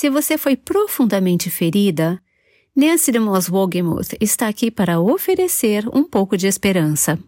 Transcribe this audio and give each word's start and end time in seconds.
Se 0.00 0.08
você 0.08 0.38
foi 0.38 0.56
profundamente 0.56 1.50
ferida, 1.50 2.18
Nancy 2.74 3.12
DeMoss 3.12 3.50
Wogemuth 3.50 4.14
está 4.18 4.48
aqui 4.48 4.70
para 4.70 4.98
oferecer 4.98 5.86
um 5.94 6.04
pouco 6.04 6.38
de 6.38 6.46
esperança. 6.46 7.18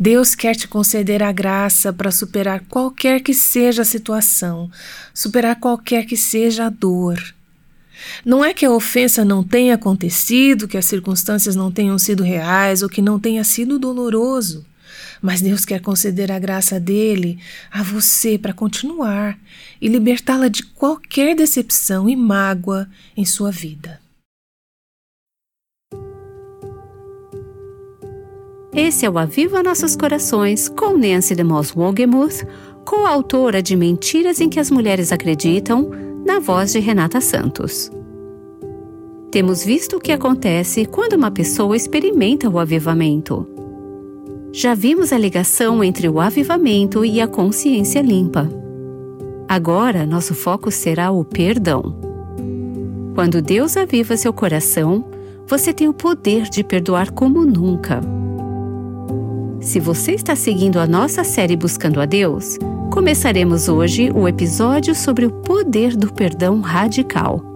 Deus 0.00 0.34
quer 0.34 0.56
te 0.56 0.66
conceder 0.66 1.22
a 1.22 1.30
graça 1.30 1.92
para 1.92 2.10
superar 2.10 2.60
qualquer 2.70 3.20
que 3.20 3.34
seja 3.34 3.82
a 3.82 3.84
situação, 3.84 4.70
superar 5.12 5.60
qualquer 5.60 6.06
que 6.06 6.16
seja 6.16 6.64
a 6.64 6.70
dor. 6.70 7.22
Não 8.24 8.42
é 8.42 8.54
que 8.54 8.64
a 8.64 8.72
ofensa 8.72 9.22
não 9.22 9.44
tenha 9.44 9.74
acontecido, 9.74 10.66
que 10.66 10.78
as 10.78 10.86
circunstâncias 10.86 11.54
não 11.54 11.70
tenham 11.70 11.98
sido 11.98 12.22
reais 12.22 12.80
ou 12.80 12.88
que 12.88 13.02
não 13.02 13.20
tenha 13.20 13.44
sido 13.44 13.78
doloroso, 13.78 14.64
mas 15.26 15.40
Deus 15.40 15.64
quer 15.64 15.80
conceder 15.80 16.30
a 16.30 16.38
graça 16.38 16.78
dele 16.78 17.40
a 17.68 17.82
você 17.82 18.38
para 18.38 18.52
continuar 18.52 19.36
e 19.80 19.88
libertá-la 19.88 20.46
de 20.46 20.62
qualquer 20.62 21.34
decepção 21.34 22.08
e 22.08 22.14
mágoa 22.14 22.88
em 23.16 23.24
sua 23.24 23.50
vida. 23.50 24.00
Esse 28.72 29.04
é 29.04 29.10
o 29.10 29.18
Aviva 29.18 29.64
Nossos 29.64 29.96
Corações 29.96 30.68
com 30.68 30.96
Nancy 30.96 31.34
DeMoss 31.34 31.74
Wogemuth, 31.76 32.46
coautora 32.84 33.60
de 33.60 33.74
Mentiras 33.74 34.40
em 34.40 34.48
que 34.48 34.60
as 34.60 34.70
Mulheres 34.70 35.10
Acreditam, 35.10 35.90
na 36.24 36.38
voz 36.38 36.70
de 36.70 36.78
Renata 36.78 37.20
Santos. 37.20 37.90
Temos 39.32 39.64
visto 39.64 39.96
o 39.96 40.00
que 40.00 40.12
acontece 40.12 40.86
quando 40.86 41.14
uma 41.14 41.32
pessoa 41.32 41.76
experimenta 41.76 42.48
o 42.48 42.60
avivamento. 42.60 43.55
Já 44.58 44.72
vimos 44.72 45.12
a 45.12 45.18
ligação 45.18 45.84
entre 45.84 46.08
o 46.08 46.18
avivamento 46.18 47.04
e 47.04 47.20
a 47.20 47.28
consciência 47.28 48.00
limpa. 48.00 48.48
Agora, 49.46 50.06
nosso 50.06 50.34
foco 50.34 50.70
será 50.70 51.10
o 51.10 51.22
perdão. 51.26 51.94
Quando 53.14 53.42
Deus 53.42 53.76
aviva 53.76 54.16
seu 54.16 54.32
coração, 54.32 55.04
você 55.46 55.74
tem 55.74 55.88
o 55.88 55.92
poder 55.92 56.44
de 56.44 56.64
perdoar 56.64 57.10
como 57.10 57.44
nunca. 57.44 58.00
Se 59.60 59.78
você 59.78 60.12
está 60.12 60.34
seguindo 60.34 60.78
a 60.78 60.86
nossa 60.86 61.22
série 61.22 61.54
Buscando 61.54 62.00
a 62.00 62.06
Deus, 62.06 62.56
começaremos 62.90 63.68
hoje 63.68 64.10
o 64.10 64.26
episódio 64.26 64.94
sobre 64.94 65.26
o 65.26 65.30
poder 65.30 65.94
do 65.94 66.10
perdão 66.10 66.62
radical. 66.62 67.55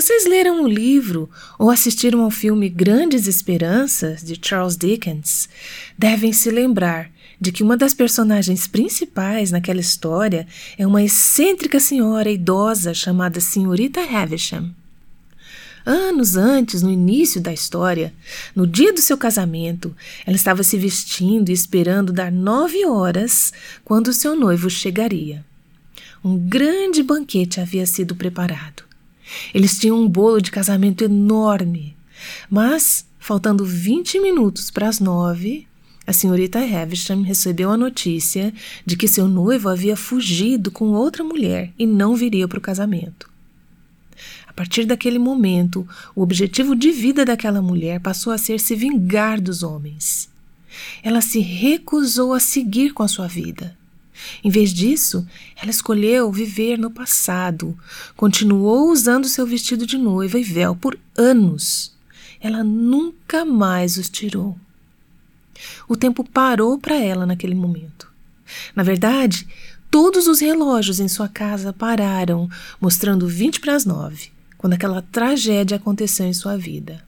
Vocês 0.00 0.26
leram 0.26 0.62
o 0.62 0.68
livro 0.68 1.28
ou 1.58 1.70
assistiram 1.70 2.22
ao 2.22 2.30
filme 2.30 2.68
Grandes 2.68 3.26
Esperanças, 3.26 4.22
de 4.22 4.38
Charles 4.40 4.76
Dickens, 4.76 5.48
devem 5.98 6.32
se 6.32 6.52
lembrar 6.52 7.10
de 7.40 7.50
que 7.50 7.64
uma 7.64 7.76
das 7.76 7.94
personagens 7.94 8.68
principais 8.68 9.50
naquela 9.50 9.80
história 9.80 10.46
é 10.78 10.86
uma 10.86 11.02
excêntrica 11.02 11.80
senhora 11.80 12.30
idosa 12.30 12.94
chamada 12.94 13.40
Senhorita 13.40 14.00
Havisham. 14.00 14.72
Anos 15.84 16.36
antes, 16.36 16.80
no 16.80 16.90
início 16.90 17.40
da 17.40 17.52
história, 17.52 18.14
no 18.54 18.68
dia 18.68 18.92
do 18.92 19.00
seu 19.00 19.18
casamento, 19.18 19.96
ela 20.24 20.36
estava 20.36 20.62
se 20.62 20.78
vestindo 20.78 21.48
e 21.48 21.52
esperando 21.52 22.12
dar 22.12 22.30
nove 22.30 22.86
horas 22.86 23.52
quando 23.84 24.12
seu 24.12 24.36
noivo 24.36 24.70
chegaria. 24.70 25.44
Um 26.24 26.38
grande 26.38 27.02
banquete 27.02 27.60
havia 27.60 27.84
sido 27.84 28.14
preparado. 28.14 28.87
Eles 29.54 29.78
tinham 29.78 30.00
um 30.00 30.08
bolo 30.08 30.40
de 30.40 30.50
casamento 30.50 31.04
enorme, 31.04 31.96
mas, 32.50 33.06
faltando 33.18 33.64
vinte 33.64 34.18
minutos 34.20 34.70
para 34.70 34.88
as 34.88 35.00
nove, 35.00 35.66
a 36.06 36.12
senhorita 36.12 36.58
Havisham 36.58 37.22
recebeu 37.22 37.70
a 37.70 37.76
notícia 37.76 38.52
de 38.84 38.96
que 38.96 39.06
seu 39.06 39.28
noivo 39.28 39.68
havia 39.68 39.96
fugido 39.96 40.70
com 40.70 40.92
outra 40.92 41.22
mulher 41.22 41.72
e 41.78 41.86
não 41.86 42.16
viria 42.16 42.48
para 42.48 42.58
o 42.58 42.62
casamento 42.62 43.28
partir 44.58 44.86
daquele 44.86 45.20
momento, 45.20 45.86
o 46.16 46.20
objetivo 46.20 46.74
de 46.74 46.90
vida 46.90 47.24
daquela 47.24 47.62
mulher 47.62 48.00
passou 48.00 48.32
a 48.32 48.38
ser 48.38 48.58
se 48.58 48.74
vingar 48.74 49.40
dos 49.40 49.62
homens. 49.62 50.28
Ela 51.00 51.20
se 51.20 51.38
recusou 51.38 52.32
a 52.32 52.40
seguir 52.40 52.92
com 52.92 53.04
a 53.04 53.08
sua 53.08 53.28
vida. 53.28 53.77
Em 54.42 54.50
vez 54.50 54.72
disso, 54.72 55.26
ela 55.56 55.70
escolheu 55.70 56.30
viver 56.30 56.78
no 56.78 56.90
passado, 56.90 57.78
continuou 58.16 58.90
usando 58.90 59.28
seu 59.28 59.46
vestido 59.46 59.86
de 59.86 59.96
noiva 59.96 60.38
e 60.38 60.44
véu 60.44 60.74
por 60.74 60.98
anos. 61.16 61.96
Ela 62.40 62.62
nunca 62.62 63.44
mais 63.44 63.96
os 63.96 64.08
tirou. 64.08 64.56
O 65.88 65.96
tempo 65.96 66.22
parou 66.22 66.78
para 66.78 66.96
ela 66.96 67.26
naquele 67.26 67.54
momento. 67.54 68.08
Na 68.74 68.82
verdade, 68.82 69.46
todos 69.90 70.28
os 70.28 70.40
relógios 70.40 71.00
em 71.00 71.08
sua 71.08 71.28
casa 71.28 71.72
pararam, 71.72 72.48
mostrando 72.80 73.26
vinte 73.26 73.60
para 73.60 73.74
as 73.74 73.84
nove 73.84 74.30
quando 74.58 74.72
aquela 74.72 75.00
tragédia 75.00 75.76
aconteceu 75.76 76.26
em 76.26 76.32
sua 76.34 76.58
vida. 76.58 77.02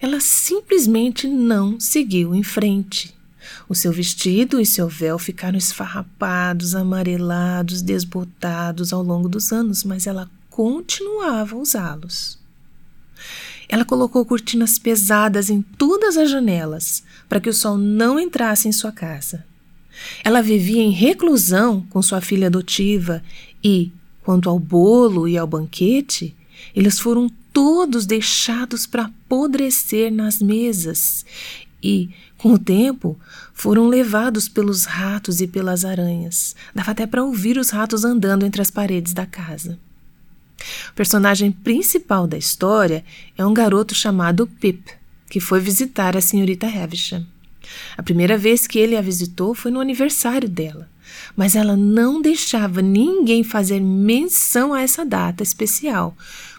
Ela 0.00 0.20
simplesmente 0.20 1.26
não 1.26 1.80
seguiu 1.80 2.34
em 2.34 2.42
frente. 2.42 3.13
O 3.68 3.74
seu 3.74 3.92
vestido 3.92 4.60
e 4.60 4.66
seu 4.66 4.88
véu 4.88 5.18
ficaram 5.18 5.58
esfarrapados, 5.58 6.74
amarelados, 6.74 7.82
desbotados 7.82 8.92
ao 8.92 9.02
longo 9.02 9.28
dos 9.28 9.52
anos, 9.52 9.84
mas 9.84 10.06
ela 10.06 10.30
continuava 10.50 11.56
a 11.56 11.58
usá-los. 11.58 12.38
Ela 13.68 13.84
colocou 13.84 14.24
cortinas 14.24 14.78
pesadas 14.78 15.50
em 15.50 15.62
todas 15.62 16.16
as 16.16 16.30
janelas 16.30 17.02
para 17.28 17.40
que 17.40 17.48
o 17.48 17.54
sol 17.54 17.76
não 17.76 18.20
entrasse 18.20 18.68
em 18.68 18.72
sua 18.72 18.92
casa. 18.92 19.44
Ela 20.22 20.42
vivia 20.42 20.82
em 20.82 20.90
reclusão 20.90 21.80
com 21.88 22.02
sua 22.02 22.20
filha 22.20 22.48
adotiva 22.48 23.22
e, 23.62 23.92
Quanto 24.24 24.48
ao 24.48 24.58
bolo 24.58 25.28
e 25.28 25.36
ao 25.36 25.46
banquete, 25.46 26.34
eles 26.74 26.98
foram 26.98 27.30
todos 27.52 28.06
deixados 28.06 28.86
para 28.86 29.04
apodrecer 29.04 30.10
nas 30.10 30.40
mesas 30.40 31.26
e, 31.82 32.08
com 32.44 32.52
o 32.52 32.58
tempo, 32.58 33.18
foram 33.54 33.88
levados 33.88 34.50
pelos 34.50 34.84
ratos 34.84 35.40
e 35.40 35.46
pelas 35.46 35.82
aranhas. 35.82 36.54
Dava 36.74 36.90
até 36.90 37.06
para 37.06 37.24
ouvir 37.24 37.56
os 37.56 37.70
ratos 37.70 38.04
andando 38.04 38.44
entre 38.44 38.60
as 38.60 38.70
paredes 38.70 39.14
da 39.14 39.24
casa. 39.24 39.78
O 40.90 40.92
personagem 40.92 41.50
principal 41.50 42.26
da 42.26 42.36
história 42.36 43.02
é 43.34 43.46
um 43.46 43.54
garoto 43.54 43.94
chamado 43.94 44.46
Pip, 44.46 44.92
que 45.30 45.40
foi 45.40 45.58
visitar 45.58 46.18
a 46.18 46.20
senhorita 46.20 46.66
Havisham. 46.66 47.26
A 47.96 48.02
primeira 48.02 48.36
vez 48.36 48.66
que 48.66 48.78
ele 48.78 48.94
a 48.94 49.00
visitou 49.00 49.54
foi 49.54 49.70
no 49.70 49.80
aniversário 49.80 50.46
dela 50.46 50.92
mas 51.36 51.54
ela 51.54 51.76
não 51.76 52.20
deixava 52.20 52.82
ninguém 52.82 53.44
fazer 53.44 53.78
menção 53.78 54.74
a 54.74 54.80
essa 54.80 55.04
data 55.04 55.42
especial, 55.42 56.16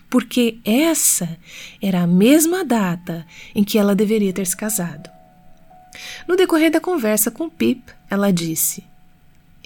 porque 0.09 0.59
essa 0.63 1.37
era 1.81 2.03
a 2.03 2.07
mesma 2.07 2.63
data 2.63 3.25
em 3.53 3.63
que 3.63 3.77
ela 3.77 3.95
deveria 3.95 4.31
ter 4.31 4.47
se 4.47 4.55
casado. 4.55 5.14
No 6.27 6.35
decorrer 6.35 6.71
da 6.71 6.79
conversa 6.79 7.29
com 7.29 7.49
Pip, 7.49 7.81
ela 8.09 8.31
disse: 8.31 8.83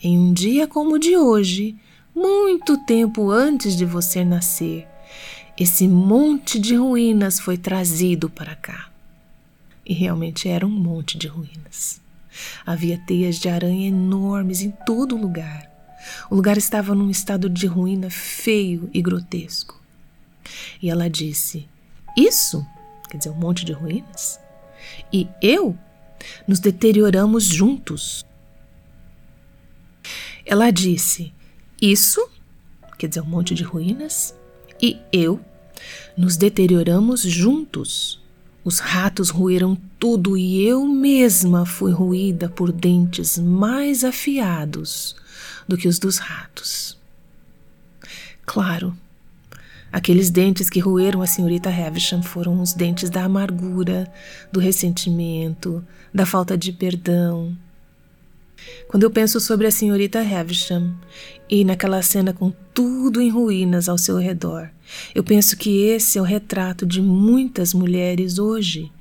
Em 0.01 0.17
um 0.17 0.33
dia 0.33 0.67
como 0.67 0.95
o 0.95 0.99
de 0.99 1.15
hoje, 1.15 1.75
muito 2.15 2.77
tempo 2.77 3.29
antes 3.31 3.75
de 3.75 3.85
você 3.85 4.23
nascer, 4.25 4.87
esse 5.57 5.87
monte 5.87 6.59
de 6.59 6.75
ruínas 6.75 7.39
foi 7.39 7.57
trazido 7.57 8.29
para 8.29 8.55
cá. 8.55 8.89
E 9.85 9.93
realmente 9.93 10.47
era 10.47 10.65
um 10.65 10.69
monte 10.69 11.17
de 11.17 11.27
ruínas. 11.27 12.01
Havia 12.65 12.97
teias 12.97 13.37
de 13.37 13.49
aranha 13.49 13.87
enormes 13.87 14.61
em 14.61 14.71
todo 14.85 15.17
lugar. 15.17 15.69
O 16.29 16.35
lugar 16.35 16.57
estava 16.57 16.95
num 16.95 17.09
estado 17.09 17.49
de 17.49 17.67
ruína 17.67 18.09
feio 18.09 18.89
e 18.93 19.01
grotesco. 19.01 19.81
E 20.81 20.89
ela 20.89 21.09
disse: 21.09 21.67
Isso? 22.15 22.65
Quer 23.09 23.17
dizer, 23.17 23.29
um 23.31 23.35
monte 23.35 23.65
de 23.65 23.73
ruínas? 23.73 24.39
E 25.11 25.27
eu? 25.41 25.77
Nos 26.47 26.59
deterioramos 26.59 27.43
juntos. 27.43 28.25
Ela 30.45 30.71
disse: 30.71 31.33
Isso? 31.81 32.27
Quer 32.97 33.07
dizer, 33.07 33.21
um 33.21 33.25
monte 33.25 33.53
de 33.53 33.63
ruínas? 33.63 34.35
E 34.81 34.97
eu? 35.11 35.39
Nos 36.17 36.35
deterioramos 36.35 37.21
juntos. 37.21 38.21
Os 38.63 38.79
ratos 38.79 39.29
ruíram 39.29 39.77
tudo 39.97 40.37
e 40.37 40.65
eu 40.65 40.85
mesma 40.85 41.65
fui 41.65 41.91
ruída 41.91 42.49
por 42.49 42.71
dentes 42.71 43.37
mais 43.37 44.03
afiados 44.03 45.15
do 45.67 45.77
que 45.77 45.87
os 45.87 45.97
dos 45.97 46.17
ratos. 46.17 46.97
Claro, 48.45 48.95
aqueles 49.91 50.29
dentes 50.29 50.69
que 50.69 50.79
roeram 50.79 51.21
a 51.21 51.27
senhorita 51.27 51.69
Havisham 51.69 52.21
foram 52.21 52.61
os 52.61 52.73
dentes 52.73 53.09
da 53.09 53.23
amargura, 53.23 54.11
do 54.51 54.59
ressentimento, 54.59 55.83
da 56.13 56.25
falta 56.25 56.57
de 56.57 56.71
perdão, 56.71 57.55
quando 58.87 59.03
eu 59.03 59.11
penso 59.11 59.39
sobre 59.39 59.67
a 59.67 59.71
senhorita 59.71 60.19
Havisham 60.19 60.93
e 61.49 61.63
naquela 61.63 62.01
cena 62.01 62.33
com 62.33 62.51
tudo 62.73 63.21
em 63.21 63.29
ruínas 63.29 63.87
ao 63.87 63.97
seu 63.97 64.17
redor, 64.17 64.69
eu 65.13 65.23
penso 65.23 65.57
que 65.57 65.83
esse 65.83 66.17
é 66.17 66.21
o 66.21 66.25
retrato 66.25 66.85
de 66.85 67.01
muitas 67.01 67.73
mulheres 67.73 68.39
hoje 68.39 68.91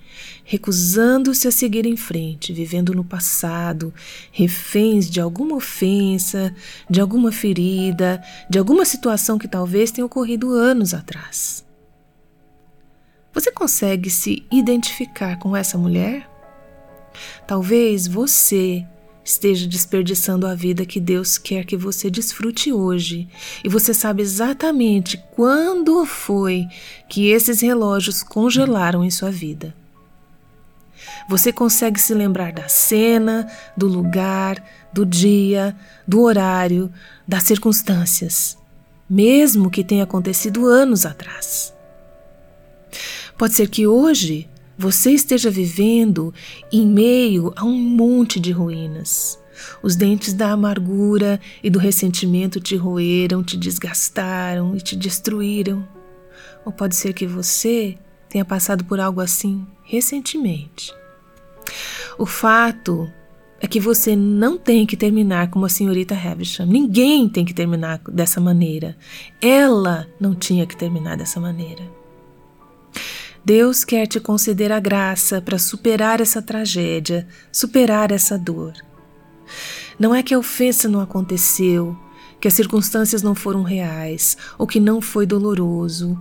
recusando-se 0.51 1.47
a 1.47 1.53
seguir 1.53 1.85
em 1.85 1.95
frente, 1.95 2.55
vivendo 2.55 2.95
no 2.95 3.05
passado, 3.05 3.93
reféns 4.33 5.11
de 5.11 5.21
alguma 5.21 5.55
ofensa, 5.55 6.55
de 6.89 7.03
alguma 7.03 7.31
ferida, 7.31 8.23
de 8.49 8.59
alguma 8.59 8.87
situação 8.87 9.37
que 9.37 9.47
talvez 9.47 9.91
tenha 9.91 10.07
ocorrido 10.07 10.51
anos 10.53 10.95
atrás. 10.95 11.63
Você 13.35 13.53
consegue 13.53 14.09
se 14.09 14.43
identificar 14.51 15.39
com 15.39 15.55
essa 15.55 15.77
mulher? 15.77 16.27
Talvez 17.47 18.07
você 18.07 18.87
esteja 19.23 19.69
desperdiçando 19.69 20.47
a 20.47 20.55
vida 20.55 20.87
que 20.87 20.99
Deus 20.99 21.37
quer 21.37 21.67
que 21.67 21.77
você 21.77 22.09
desfrute 22.09 22.73
hoje, 22.73 23.29
e 23.63 23.69
você 23.69 23.93
sabe 23.93 24.23
exatamente 24.23 25.23
quando 25.37 26.07
foi 26.07 26.67
que 27.07 27.29
esses 27.29 27.61
relógios 27.61 28.23
congelaram 28.23 29.05
em 29.05 29.11
sua 29.11 29.31
vida. 29.31 29.77
Você 31.29 31.53
consegue 31.53 32.01
se 32.01 32.15
lembrar 32.15 32.53
da 32.53 32.69
cena, 32.69 33.47
do 33.77 33.87
lugar, 33.87 34.63
do 34.93 35.05
dia, 35.05 35.77
do 36.07 36.23
horário, 36.23 36.91
das 37.27 37.45
circunstâncias, 37.45 38.57
mesmo 39.09 39.71
que 39.71 39.85
tenha 39.85 40.05
acontecido 40.05 40.67
anos 40.67 41.05
atrás. 41.05 41.75
Pode 43.37 43.55
ser 43.55 43.69
que 43.69 43.87
hoje 43.87 44.49
você 44.77 45.11
esteja 45.11 45.51
vivendo 45.51 46.33
em 46.73 46.87
meio 46.87 47.53
a 47.57 47.65
um 47.65 47.77
monte 47.77 48.39
de 48.39 48.53
ruínas. 48.53 49.39
Os 49.83 49.97
dentes 49.97 50.33
da 50.33 50.51
amargura 50.51 51.41
e 51.63 51.69
do 51.69 51.79
ressentimento 51.79 52.61
te 52.61 52.77
roeram, 52.77 53.43
te 53.43 53.57
desgastaram 53.57 54.77
e 54.77 54.81
te 54.81 54.95
destruíram. 54.95 55.87
Ou 56.65 56.73
pode 56.73 56.95
ser 56.95 57.13
que 57.13 57.27
você 57.27 57.99
tenha 58.29 58.45
passado 58.45 58.85
por 58.85 59.01
algo 59.01 59.21
assim 59.21 59.67
recentemente. 59.83 60.93
O 62.19 62.27
fato 62.27 63.11
é 63.61 63.67
que 63.67 63.81
você 63.81 64.15
não 64.15 64.57
tem 64.57 64.87
que 64.87 64.97
terminar 64.97 65.51
como 65.51 65.67
a 65.67 65.69
senhorita 65.69 66.15
Havisham. 66.15 66.67
Ninguém 66.67 67.29
tem 67.29 67.45
que 67.45 67.55
terminar 67.55 68.01
dessa 68.09 68.41
maneira. 68.41 68.97
Ela 69.41 70.07
não 70.21 70.35
tinha 70.35 70.67
que 70.67 70.77
terminar 70.77 71.17
dessa 71.17 71.41
maneira. 71.41 71.83
Deus 73.45 73.85
quer 73.85 74.07
te 74.07 74.21
conceder 74.21 74.71
a 74.71 74.79
graça 74.79 75.41
para 75.41 75.59
superar 75.59 76.21
essa 76.21 76.43
tragédia, 76.43 77.27
superar 77.51 78.13
essa 78.13 78.39
dor. 78.39 78.75
Não 79.99 80.15
é 80.15 80.23
que 80.23 80.35
a 80.35 80.39
ofensa 80.39 80.89
não 80.89 81.01
aconteceu, 81.01 81.97
que 82.41 82.47
as 82.47 82.55
circunstâncias 82.55 83.23
não 83.23 83.35
foram 83.35 83.63
reais 83.63 84.37
ou 84.57 84.67
que 84.67 84.79
não 84.79 85.01
foi 85.01 85.27
doloroso, 85.27 86.21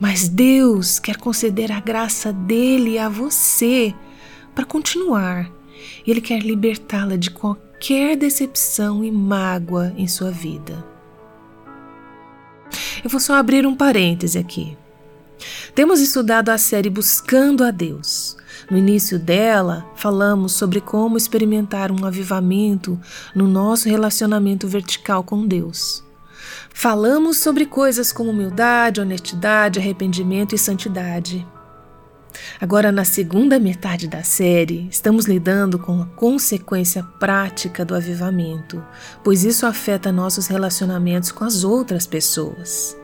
mas 0.00 0.26
Deus 0.28 0.98
quer 0.98 1.16
conceder 1.18 1.70
a 1.70 1.78
graça 1.78 2.32
dele 2.32 2.98
a 2.98 3.08
você 3.08 3.94
para 4.54 4.64
continuar. 4.64 5.50
Ele 6.06 6.22
quer 6.22 6.40
libertá-la 6.40 7.16
de 7.16 7.30
qualquer 7.30 8.16
decepção 8.16 9.04
e 9.04 9.12
mágoa 9.12 9.92
em 9.96 10.08
sua 10.08 10.30
vida. 10.30 10.82
Eu 13.04 13.10
vou 13.10 13.20
só 13.20 13.34
abrir 13.34 13.66
um 13.66 13.76
parêntese 13.76 14.38
aqui. 14.38 14.76
Temos 15.74 16.00
estudado 16.00 16.48
a 16.48 16.58
série 16.58 16.90
Buscando 16.90 17.62
a 17.62 17.70
Deus. 17.70 18.36
No 18.70 18.76
início 18.76 19.18
dela, 19.18 19.86
falamos 19.96 20.52
sobre 20.52 20.80
como 20.80 21.16
experimentar 21.16 21.90
um 21.90 22.04
avivamento 22.04 22.98
no 23.34 23.46
nosso 23.48 23.88
relacionamento 23.88 24.66
vertical 24.68 25.24
com 25.24 25.46
Deus. 25.46 26.04
Falamos 26.72 27.38
sobre 27.38 27.66
coisas 27.66 28.12
como 28.12 28.30
humildade, 28.30 29.00
honestidade, 29.00 29.78
arrependimento 29.78 30.54
e 30.54 30.58
santidade. 30.58 31.46
Agora, 32.60 32.92
na 32.92 33.04
segunda 33.04 33.58
metade 33.58 34.06
da 34.06 34.22
série, 34.22 34.88
estamos 34.90 35.26
lidando 35.26 35.78
com 35.78 36.00
a 36.00 36.06
consequência 36.06 37.02
prática 37.18 37.84
do 37.84 37.94
avivamento, 37.94 38.82
pois 39.24 39.44
isso 39.44 39.66
afeta 39.66 40.12
nossos 40.12 40.46
relacionamentos 40.46 41.32
com 41.32 41.44
as 41.44 41.64
outras 41.64 42.06
pessoas. 42.06 42.96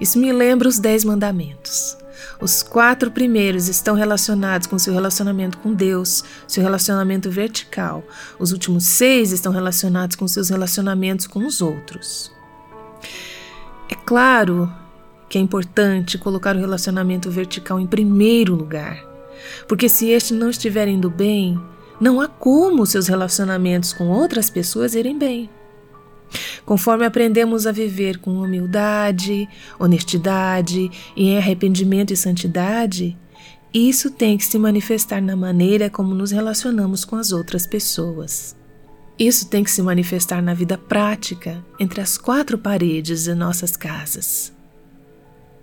Isso 0.00 0.18
me 0.18 0.32
lembra 0.32 0.68
os 0.68 0.78
Dez 0.78 1.04
Mandamentos. 1.04 1.96
Os 2.40 2.62
quatro 2.62 3.10
primeiros 3.10 3.68
estão 3.68 3.94
relacionados 3.94 4.66
com 4.66 4.78
seu 4.78 4.92
relacionamento 4.92 5.58
com 5.58 5.72
Deus, 5.72 6.24
seu 6.46 6.62
relacionamento 6.62 7.30
vertical. 7.30 8.04
Os 8.38 8.52
últimos 8.52 8.84
seis 8.84 9.32
estão 9.32 9.52
relacionados 9.52 10.16
com 10.16 10.28
seus 10.28 10.50
relacionamentos 10.50 11.26
com 11.26 11.46
os 11.46 11.62
outros. 11.62 12.30
É 13.88 13.94
claro 13.94 14.72
que 15.28 15.38
é 15.38 15.40
importante 15.40 16.18
colocar 16.18 16.56
o 16.56 16.60
relacionamento 16.60 17.30
vertical 17.30 17.78
em 17.78 17.86
primeiro 17.86 18.54
lugar, 18.54 19.04
porque 19.68 19.88
se 19.88 20.08
este 20.10 20.34
não 20.34 20.50
estiver 20.50 20.88
indo 20.88 21.08
bem, 21.08 21.60
não 22.00 22.20
há 22.20 22.26
como 22.26 22.86
seus 22.86 23.06
relacionamentos 23.06 23.92
com 23.92 24.08
outras 24.08 24.50
pessoas 24.50 24.94
irem 24.94 25.18
bem. 25.18 25.48
Conforme 26.64 27.04
aprendemos 27.04 27.66
a 27.66 27.72
viver 27.72 28.18
com 28.18 28.40
humildade, 28.40 29.48
honestidade 29.78 30.90
e 31.16 31.28
em 31.28 31.36
arrependimento 31.36 32.12
e 32.12 32.16
santidade, 32.16 33.16
isso 33.72 34.10
tem 34.10 34.36
que 34.36 34.44
se 34.44 34.58
manifestar 34.58 35.20
na 35.20 35.36
maneira 35.36 35.90
como 35.90 36.14
nos 36.14 36.30
relacionamos 36.30 37.04
com 37.04 37.16
as 37.16 37.32
outras 37.32 37.66
pessoas. 37.66 38.56
Isso 39.20 39.50
tem 39.50 39.62
que 39.62 39.70
se 39.70 39.82
manifestar 39.82 40.40
na 40.40 40.54
vida 40.54 40.78
prática, 40.78 41.62
entre 41.78 42.00
as 42.00 42.16
quatro 42.16 42.56
paredes 42.56 43.24
de 43.24 43.34
nossas 43.34 43.76
casas. 43.76 44.50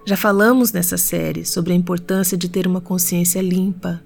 Já 0.05 0.15
falamos 0.15 0.71
nessa 0.71 0.95
série 0.95 1.43
sobre 1.43 1.73
a 1.73 1.75
importância 1.75 2.37
de 2.37 2.47
ter 2.47 2.67
uma 2.67 2.79
consciência 2.79 3.41
limpa, 3.41 4.03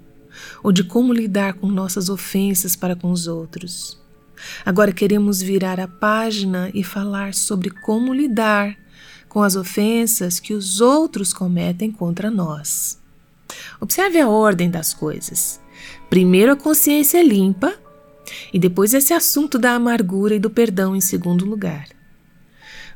ou 0.62 0.72
de 0.72 0.82
como 0.82 1.12
lidar 1.12 1.52
com 1.52 1.66
nossas 1.66 2.08
ofensas 2.08 2.74
para 2.74 2.96
com 2.96 3.12
os 3.12 3.26
outros. 3.26 4.00
Agora 4.64 4.90
queremos 4.90 5.42
virar 5.42 5.78
a 5.78 5.86
página 5.86 6.70
e 6.72 6.82
falar 6.82 7.34
sobre 7.34 7.68
como 7.68 8.14
lidar 8.14 8.74
com 9.28 9.42
as 9.42 9.54
ofensas 9.54 10.40
que 10.40 10.54
os 10.54 10.80
outros 10.80 11.30
cometem 11.30 11.92
contra 11.92 12.30
nós. 12.30 12.98
Observe 13.78 14.18
a 14.18 14.30
ordem 14.30 14.70
das 14.70 14.94
coisas. 14.94 15.60
Primeiro 16.08 16.52
a 16.52 16.56
consciência 16.56 17.22
limpa 17.22 17.81
e 18.52 18.58
depois 18.58 18.94
esse 18.94 19.12
assunto 19.12 19.58
da 19.58 19.72
amargura 19.72 20.34
e 20.34 20.38
do 20.38 20.50
perdão 20.50 20.94
em 20.94 21.00
segundo 21.00 21.44
lugar. 21.44 21.86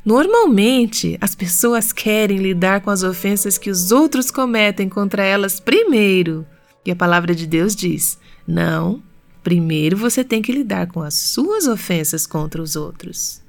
Normalmente, 0.04 1.18
as 1.20 1.34
pessoas 1.34 1.92
querem 1.92 2.38
lidar 2.38 2.80
com 2.80 2.90
as 2.90 3.02
ofensas 3.02 3.58
que 3.58 3.70
os 3.70 3.90
outros 3.90 4.30
cometem 4.30 4.88
contra 4.88 5.24
elas 5.24 5.58
primeiro. 5.58 6.46
E 6.84 6.90
a 6.90 6.96
palavra 6.96 7.34
de 7.34 7.46
Deus 7.46 7.74
diz: 7.74 8.18
não, 8.46 9.02
Primeiro 9.46 9.96
você 9.96 10.24
tem 10.24 10.42
que 10.42 10.50
lidar 10.50 10.88
com 10.88 11.00
as 11.00 11.14
suas 11.14 11.68
ofensas 11.68 12.26
contra 12.26 12.60
os 12.60 12.74
outros. 12.74 13.40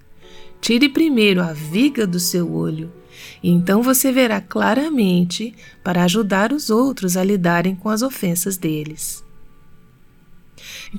Tire 0.62 0.90
primeiro 0.90 1.42
a 1.42 1.54
viga 1.54 2.06
do 2.06 2.20
seu 2.20 2.54
olho, 2.54 2.92
e 3.42 3.50
então 3.50 3.82
você 3.82 4.12
verá 4.12 4.40
claramente 4.40 5.56
para 5.84 6.04
ajudar 6.04 6.54
os 6.54 6.70
outros 6.70 7.18
a 7.18 7.24
lidarem 7.24 7.76
com 7.76 7.90
as 7.90 8.04
ofensas 8.04 8.58
deles. 8.58 9.24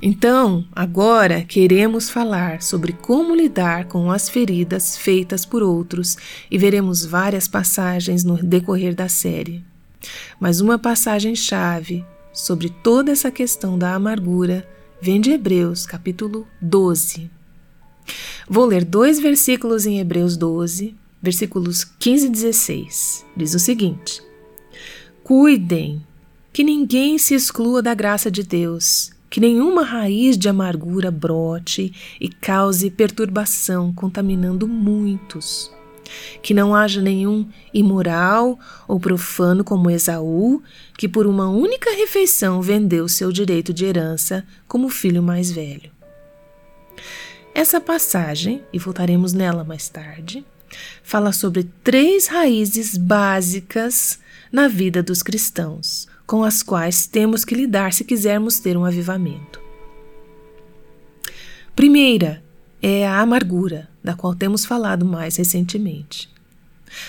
Então, 0.03 0.67
agora 0.73 1.43
queremos 1.43 2.11
falar 2.11 2.61
sobre 2.63 2.93
como 2.93 3.35
lidar 3.35 3.87
com 3.87 4.11
as 4.11 4.29
feridas 4.29 4.97
feitas 4.97 5.47
por 5.47 5.63
outros 5.63 6.17
e 6.51 6.59
veremos 6.59 7.05
várias 7.05 7.49
passagens 7.49 8.23
no 8.23 8.37
decorrer 8.37 8.95
da 8.95 9.09
série. 9.09 9.65
Mas 10.39 10.61
uma 10.61 10.79
passagem-chave 10.79 12.05
sobre 12.33 12.69
toda 12.69 13.11
essa 13.11 13.31
questão 13.31 13.79
da 13.79 13.95
amargura 13.95 14.69
vem 15.01 15.21
de 15.21 15.31
Hebreus, 15.31 15.87
capítulo 15.87 16.47
12. 16.61 17.31
Vou 18.49 18.67
ler 18.67 18.85
dois 18.85 19.19
versículos 19.19 19.87
em 19.87 19.99
Hebreus 19.99 20.37
12, 20.37 20.95
versículos 21.21 21.85
15 21.85 22.27
e 22.27 22.31
16. 22.31 23.27
Diz 23.37 23.55
o 23.55 23.59
seguinte: 23.59 24.23
Cuidem 25.25 26.07
que 26.53 26.65
ninguém 26.65 27.19
se 27.19 27.35
exclua 27.35 27.83
da 27.83 27.95
graça 27.95 28.31
de 28.31 28.43
Deus, 28.43 29.11
que 29.31 29.41
nenhuma 29.41 29.83
raiz 29.83 30.37
de 30.37 30.49
amargura 30.49 31.11
brote 31.11 31.93
e 32.21 32.29
cause 32.29 32.91
perturbação, 32.91 33.93
contaminando 33.93 34.67
muitos 34.67 35.71
que 36.43 36.55
não 36.55 36.75
haja 36.75 37.01
nenhum 37.01 37.47
imoral 37.73 38.59
ou 38.87 38.99
profano 38.99 39.63
como 39.63 39.91
Esaú, 39.91 40.63
que 40.97 41.09
por 41.09 41.27
uma 41.27 41.49
única 41.49 41.91
refeição 41.91 42.63
vendeu 42.63 43.09
seu 43.09 43.31
direito 43.31 43.73
de 43.73 43.85
herança 43.85 44.47
como 44.67 44.89
filho 44.89 45.23
mais 45.23 45.51
velho. 45.51 45.91
Essa 47.55 47.81
passagem, 47.81 48.63
e 48.73 48.79
voltaremos 48.79 49.33
nela 49.33 49.65
mais 49.65 49.89
tarde, 49.89 50.45
fala 51.03 51.33
sobre 51.33 51.65
três 51.83 52.27
raízes 52.27 52.97
básicas 52.97 54.19
na 54.53 54.69
vida 54.69 55.03
dos 55.03 55.23
cristãos, 55.23 56.07
com 56.29 56.45
as 56.45 56.63
quais 56.63 57.07
temos 57.07 57.43
que 57.43 57.55
lidar 57.55 57.95
se 57.95 58.05
quisermos 58.05 58.59
ter 58.61 58.77
um 58.77 58.85
avivamento. 58.85 59.59
Primeira 61.75 62.45
é 62.83 63.07
a 63.09 63.21
amargura, 63.21 63.89
da 64.05 64.15
qual 64.15 64.35
temos 64.35 64.67
falado 64.67 65.07
mais 65.07 65.37
recentemente. 65.37 66.29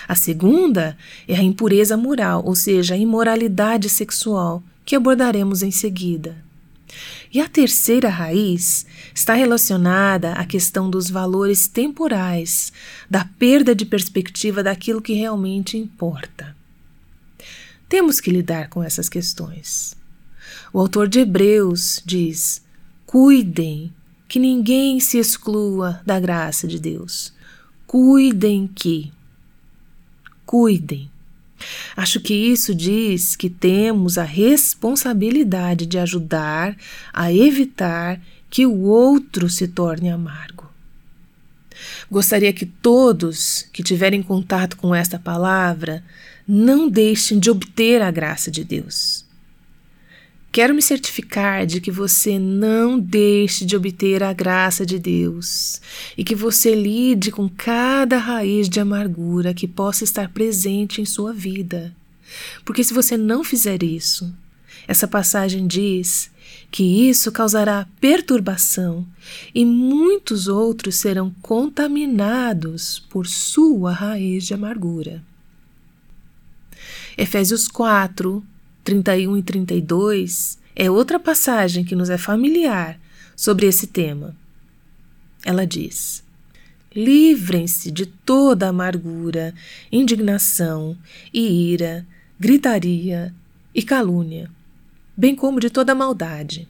A 0.07 0.15
segunda 0.15 0.97
é 1.27 1.35
a 1.35 1.43
impureza 1.43 1.97
moral, 1.97 2.43
ou 2.45 2.55
seja, 2.55 2.93
a 2.93 2.97
imoralidade 2.97 3.89
sexual, 3.89 4.63
que 4.85 4.95
abordaremos 4.95 5.61
em 5.63 5.71
seguida. 5.71 6.37
E 7.31 7.41
a 7.41 7.49
terceira 7.49 8.07
raiz 8.07 8.85
está 9.13 9.33
relacionada 9.33 10.31
à 10.31 10.45
questão 10.45 10.89
dos 10.89 11.09
valores 11.09 11.67
temporais, 11.67 12.71
da 13.09 13.25
perda 13.25 13.75
de 13.75 13.85
perspectiva 13.85 14.63
daquilo 14.63 15.01
que 15.01 15.11
realmente 15.13 15.77
importa. 15.77 16.57
Temos 17.89 18.21
que 18.21 18.29
lidar 18.29 18.69
com 18.69 18.83
essas 18.83 19.09
questões. 19.09 19.97
O 20.71 20.79
autor 20.79 21.07
de 21.07 21.19
Hebreus 21.19 22.01
diz: 22.05 22.61
cuidem 23.05 23.91
que 24.27 24.37
ninguém 24.37 24.99
se 24.99 25.17
exclua 25.17 25.99
da 26.05 26.19
graça 26.19 26.67
de 26.67 26.79
Deus. 26.79 27.33
Cuidem 27.87 28.67
que. 28.67 29.11
Cuidem. 30.45 31.09
Acho 31.97 32.19
que 32.21 32.33
isso 32.33 32.73
diz 32.73 33.35
que 33.35 33.49
temos 33.49 34.17
a 34.17 34.23
responsabilidade 34.23 35.85
de 35.85 35.97
ajudar 35.97 36.77
a 37.11 37.33
evitar 37.33 38.21
que 38.49 38.65
o 38.65 38.83
outro 38.83 39.49
se 39.49 39.67
torne 39.67 40.09
amargo. 40.09 40.69
Gostaria 42.09 42.53
que 42.53 42.65
todos 42.65 43.67
que 43.73 43.83
tiverem 43.83 44.21
contato 44.21 44.77
com 44.77 44.93
esta 44.93 45.17
palavra 45.17 46.03
não 46.51 46.89
deixem 46.89 47.37
de 47.37 47.51
obter 47.51 48.01
a 48.01 48.09
graça 48.09 48.49
de 48.49 48.63
Deus. 48.63 49.23
Quero 50.51 50.73
me 50.73 50.81
certificar 50.81 51.67
de 51.67 51.79
que 51.79 51.91
você 51.91 52.39
não 52.39 52.99
deixe 52.99 53.63
de 53.63 53.75
obter 53.75 54.23
a 54.23 54.33
graça 54.33 54.83
de 54.83 54.97
Deus 54.97 55.79
e 56.17 56.23
que 56.23 56.33
você 56.33 56.73
lide 56.73 57.31
com 57.31 57.47
cada 57.47 58.17
raiz 58.17 58.67
de 58.67 58.79
amargura 58.79 59.53
que 59.53 59.67
possa 59.67 60.03
estar 60.03 60.29
presente 60.29 60.99
em 60.99 61.05
sua 61.05 61.31
vida. 61.31 61.95
Porque 62.65 62.83
se 62.83 62.95
você 62.95 63.15
não 63.15 63.43
fizer 63.43 63.83
isso, 63.83 64.33
essa 64.87 65.07
passagem 65.07 65.67
diz 65.67 66.31
que 66.71 67.07
isso 67.07 67.31
causará 67.31 67.87
perturbação 68.01 69.05
e 69.53 69.63
muitos 69.63 70.47
outros 70.47 70.95
serão 70.95 71.31
contaminados 71.43 72.97
por 73.07 73.27
sua 73.27 73.91
raiz 73.91 74.47
de 74.47 74.55
amargura. 74.55 75.23
Efésios 77.21 77.67
4, 77.67 78.41
31 78.81 79.35
e 79.35 79.43
32 79.43 80.57
é 80.73 80.89
outra 80.89 81.19
passagem 81.19 81.83
que 81.83 81.93
nos 81.93 82.09
é 82.09 82.17
familiar 82.17 82.97
sobre 83.35 83.65
esse 83.65 83.87
tema. 83.87 84.33
Ela 85.43 85.67
diz: 85.67 86.23
Livrem-se 86.95 87.91
de 87.91 88.05
toda 88.05 88.69
amargura, 88.69 89.53
indignação 89.91 90.97
e 91.33 91.73
ira, 91.73 92.07
gritaria 92.39 93.35
e 93.75 93.83
calúnia, 93.83 94.49
bem 95.17 95.35
como 95.35 95.59
de 95.59 95.69
toda 95.69 95.93
maldade. 95.93 96.69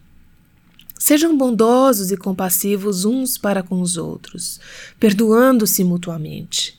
Sejam 0.98 1.38
bondosos 1.38 2.10
e 2.10 2.18
compassivos 2.18 3.06
uns 3.06 3.38
para 3.38 3.62
com 3.62 3.82
os 3.82 3.98
outros, 3.98 4.60
perdoando-se 5.00 5.84
mutuamente, 5.84 6.76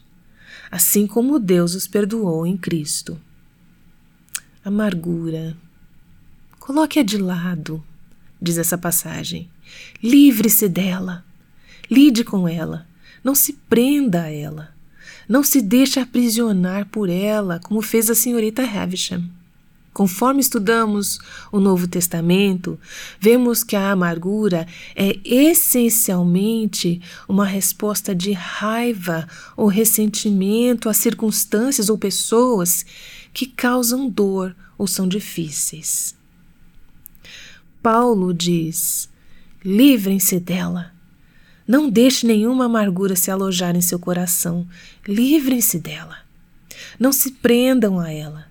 assim 0.72 1.06
como 1.06 1.38
Deus 1.38 1.76
os 1.76 1.86
perdoou 1.86 2.44
em 2.44 2.56
Cristo 2.56 3.16
amargura. 4.64 5.56
Coloque-a 6.58 7.02
de 7.02 7.16
lado, 7.16 7.82
diz 8.40 8.58
essa 8.58 8.76
passagem. 8.76 9.48
Livre-se 10.02 10.68
dela. 10.68 11.24
Lide 11.90 12.24
com 12.24 12.48
ela. 12.48 12.86
Não 13.24 13.34
se 13.34 13.54
prenda 13.68 14.22
a 14.22 14.30
ela. 14.30 14.74
Não 15.28 15.42
se 15.42 15.60
deixe 15.60 16.00
aprisionar 16.00 16.86
por 16.86 17.08
ela, 17.08 17.60
como 17.60 17.80
fez 17.80 18.10
a 18.10 18.14
senhorita 18.14 18.62
Havisham. 18.62 19.28
Conforme 19.92 20.40
estudamos 20.40 21.18
o 21.50 21.58
Novo 21.58 21.88
Testamento, 21.88 22.78
vemos 23.18 23.64
que 23.64 23.74
a 23.74 23.90
amargura 23.90 24.66
é 24.94 25.18
essencialmente 25.24 27.02
uma 27.28 27.44
resposta 27.44 28.14
de 28.14 28.32
raiva 28.32 29.26
ou 29.56 29.66
ressentimento 29.66 30.88
a 30.88 30.94
circunstâncias 30.94 31.88
ou 31.88 31.98
pessoas 31.98 32.86
que 33.32 33.46
causam 33.46 34.08
dor 34.08 34.54
ou 34.76 34.86
são 34.86 35.06
difíceis. 35.06 36.14
Paulo 37.82 38.34
diz: 38.34 39.08
livrem-se 39.64 40.38
dela. 40.38 40.92
Não 41.66 41.88
deixe 41.88 42.26
nenhuma 42.26 42.64
amargura 42.64 43.14
se 43.14 43.30
alojar 43.30 43.76
em 43.76 43.80
seu 43.80 43.98
coração. 43.98 44.66
Livrem-se 45.06 45.78
dela. 45.78 46.18
Não 46.98 47.12
se 47.12 47.32
prendam 47.32 48.00
a 48.00 48.10
ela. 48.10 48.46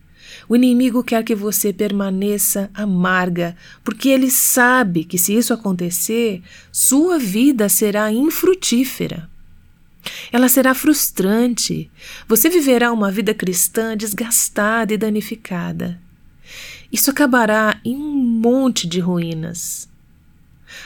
O 0.47 0.55
inimigo 0.55 1.03
quer 1.03 1.23
que 1.23 1.35
você 1.35 1.73
permaneça 1.73 2.71
amarga, 2.73 3.55
porque 3.83 4.09
ele 4.09 4.31
sabe 4.31 5.03
que 5.03 5.17
se 5.17 5.35
isso 5.35 5.53
acontecer, 5.53 6.41
sua 6.71 7.19
vida 7.19 7.67
será 7.69 8.11
infrutífera. 8.11 9.29
Ela 10.31 10.49
será 10.49 10.73
frustrante. 10.73 11.89
Você 12.27 12.49
viverá 12.49 12.91
uma 12.91 13.11
vida 13.11 13.33
cristã 13.33 13.95
desgastada 13.95 14.93
e 14.93 14.97
danificada. 14.97 15.99
Isso 16.91 17.11
acabará 17.11 17.79
em 17.83 17.95
um 17.95 18.15
monte 18.15 18.87
de 18.87 18.99
ruínas. 18.99 19.87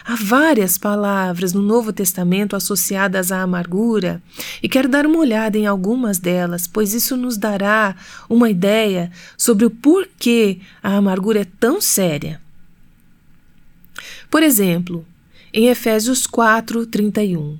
Há 0.05 0.15
várias 0.15 0.77
palavras 0.77 1.53
no 1.53 1.61
Novo 1.61 1.91
Testamento 1.91 2.55
associadas 2.55 3.31
à 3.31 3.41
amargura, 3.41 4.21
e 4.61 4.69
quero 4.69 4.87
dar 4.87 5.05
uma 5.05 5.19
olhada 5.19 5.57
em 5.57 5.65
algumas 5.65 6.19
delas, 6.19 6.67
pois 6.67 6.93
isso 6.93 7.17
nos 7.17 7.37
dará 7.37 7.95
uma 8.29 8.49
ideia 8.49 9.11
sobre 9.37 9.65
o 9.65 9.69
porquê 9.69 10.59
a 10.81 10.95
amargura 10.95 11.41
é 11.41 11.47
tão 11.59 11.81
séria. 11.81 12.41
Por 14.29 14.41
exemplo, 14.41 15.05
em 15.53 15.67
Efésios 15.67 16.25
4, 16.25 16.85
31. 16.87 17.57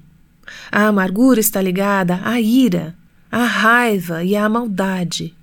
A 0.72 0.88
amargura 0.88 1.40
está 1.40 1.62
ligada 1.62 2.20
à 2.24 2.40
ira, 2.40 2.96
à 3.32 3.44
raiva 3.44 4.24
e 4.24 4.36
à 4.36 4.48
maldade. 4.48 5.36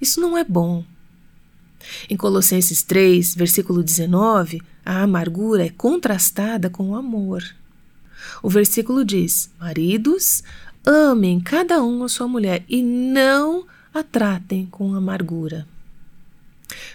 Isso 0.00 0.20
não 0.20 0.36
é 0.36 0.44
bom. 0.44 0.84
Em 2.08 2.16
Colossenses 2.16 2.82
3, 2.82 3.34
versículo 3.34 3.82
19, 3.82 4.60
a 4.84 5.02
amargura 5.02 5.66
é 5.66 5.70
contrastada 5.70 6.68
com 6.68 6.90
o 6.90 6.94
amor. 6.94 7.44
O 8.42 8.48
versículo 8.48 9.04
diz: 9.04 9.50
Maridos, 9.58 10.42
amem 10.86 11.40
cada 11.40 11.82
um 11.82 12.02
a 12.02 12.08
sua 12.08 12.28
mulher 12.28 12.64
e 12.68 12.82
não 12.82 13.66
a 13.92 14.02
tratem 14.02 14.66
com 14.66 14.94
amargura. 14.94 15.66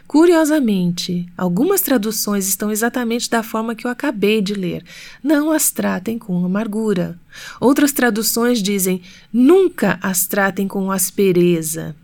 Curiosamente, 0.08 1.28
algumas 1.36 1.82
traduções 1.82 2.48
estão 2.48 2.72
exatamente 2.72 3.30
da 3.30 3.42
forma 3.42 3.74
que 3.74 3.88
eu 3.88 3.92
acabei 3.92 4.42
de 4.42 4.54
ler. 4.54 4.84
Não 5.24 5.52
as 5.52 5.72
tratem 5.72 6.20
com 6.20 6.46
amargura. 6.46 7.20
Outras 7.60 7.92
traduções 7.92 8.62
dizem: 8.62 9.02
nunca 9.32 9.98
as 10.02 10.28
tratem 10.28 10.68
com 10.68 10.92
aspereza. 10.92 11.96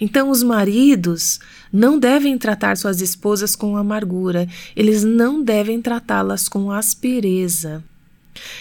Então, 0.00 0.30
os 0.30 0.42
maridos 0.42 1.40
não 1.72 1.98
devem 1.98 2.38
tratar 2.38 2.76
suas 2.76 3.00
esposas 3.00 3.54
com 3.54 3.76
amargura, 3.76 4.48
eles 4.74 5.04
não 5.04 5.42
devem 5.42 5.82
tratá-las 5.82 6.48
com 6.48 6.70
aspereza. 6.70 7.82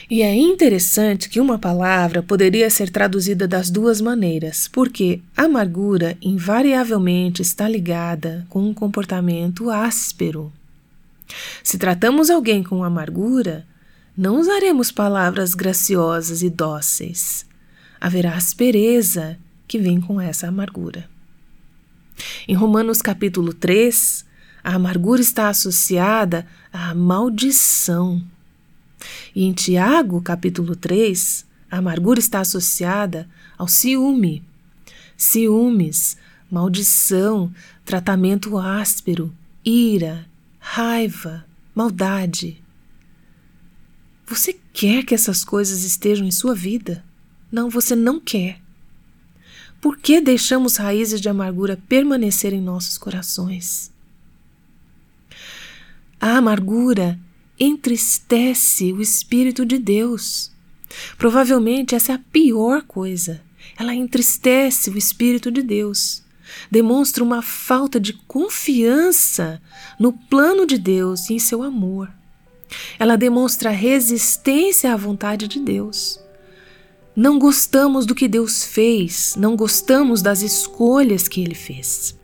E 0.10 0.22
é 0.22 0.34
interessante 0.34 1.30
que 1.30 1.40
uma 1.40 1.60
palavra 1.60 2.24
poderia 2.24 2.70
ser 2.70 2.90
traduzida 2.90 3.48
das 3.48 3.70
duas 3.70 4.00
maneiras, 4.00 4.68
porque 4.68 5.22
amargura 5.36 6.18
invariavelmente 6.22 7.42
está 7.42 7.68
ligada 7.68 8.46
com 8.50 8.62
um 8.62 8.74
comportamento 8.74 9.70
áspero. 9.70 10.52
Se 11.64 11.78
tratamos 11.78 12.30
alguém 12.30 12.64
com 12.64 12.84
amargura, 12.84 13.66
não 14.18 14.40
usaremos 14.40 14.92
palavras 14.92 15.54
graciosas 15.54 16.42
e 16.42 16.50
dóceis. 16.50 17.46
Haverá 18.00 18.36
aspereza 18.36 19.38
que 19.68 19.78
vem 19.78 20.00
com 20.00 20.20
essa 20.22 20.48
amargura. 20.48 21.08
Em 22.48 22.56
Romanos 22.56 23.02
capítulo 23.02 23.54
3, 23.54 24.26
a 24.64 24.76
amargura 24.76 25.22
está 25.22 25.50
associada 25.50 26.48
à 26.72 26.96
maldição. 26.96 28.24
E 29.36 29.44
em 29.44 29.54
Tiago, 29.54 30.22
capítulo 30.22 30.76
3, 30.76 31.46
a 31.70 31.78
amargura 31.78 32.20
está 32.20 32.40
associada 32.40 33.30
ao 33.58 33.68
ciúme. 33.68 34.44
Ciúmes, 35.16 36.18
maldição, 36.50 37.54
tratamento 37.84 38.58
áspero, 38.58 39.34
ira, 39.64 40.26
raiva, 40.60 41.46
maldade. 41.76 42.64
Você 44.26 44.60
quer 44.74 45.04
que 45.04 45.16
essas 45.16 45.44
coisas 45.44 45.84
estejam 45.84 46.26
em 46.26 46.32
sua 46.32 46.54
vida? 46.54 47.04
Não, 47.52 47.70
você 47.70 47.96
não 47.96 48.20
quer. 48.20 48.62
Por 49.80 49.98
que 49.98 50.20
deixamos 50.20 50.78
raízes 50.78 51.22
de 51.22 51.30
amargura 51.30 51.78
permanecer 51.88 52.52
em 52.52 52.62
nossos 52.62 52.98
corações? 52.98 53.92
A 56.20 56.38
amargura 56.38 57.20
entristece 57.60 58.94
o 58.94 59.02
Espírito 59.02 59.66
de 59.66 59.78
Deus. 59.78 60.52
Provavelmente 61.18 61.96
essa 61.96 62.14
é 62.14 62.16
a 62.16 62.20
pior 62.32 62.84
coisa. 62.84 63.42
Ela 63.78 63.94
entristece 63.94 64.90
o 64.90 64.98
Espírito 64.98 65.52
de 65.52 65.62
Deus. 65.62 66.24
demonstra 66.72 67.24
uma 67.24 67.42
falta 67.42 68.00
de 68.00 68.14
confiança 68.14 69.62
no 70.00 70.14
plano 70.14 70.66
de 70.66 70.78
Deus 70.78 71.30
e 71.30 71.34
em 71.34 71.40
seu 71.40 71.62
amor. 71.62 72.10
Ela 72.98 73.18
demonstra 73.18 73.70
resistência 73.70 74.94
à 74.94 74.96
vontade 74.96 75.48
de 75.48 75.60
Deus. 75.60 76.20
Não 77.16 77.40
gostamos 77.40 78.06
do 78.06 78.16
que 78.16 78.28
Deus 78.28 78.64
fez, 78.64 79.36
não 79.36 79.56
gostamos 79.56 80.22
das 80.22 80.42
escolhas 80.42 81.28
que 81.28 81.42
Ele 81.42 81.56
fez. 81.56 82.16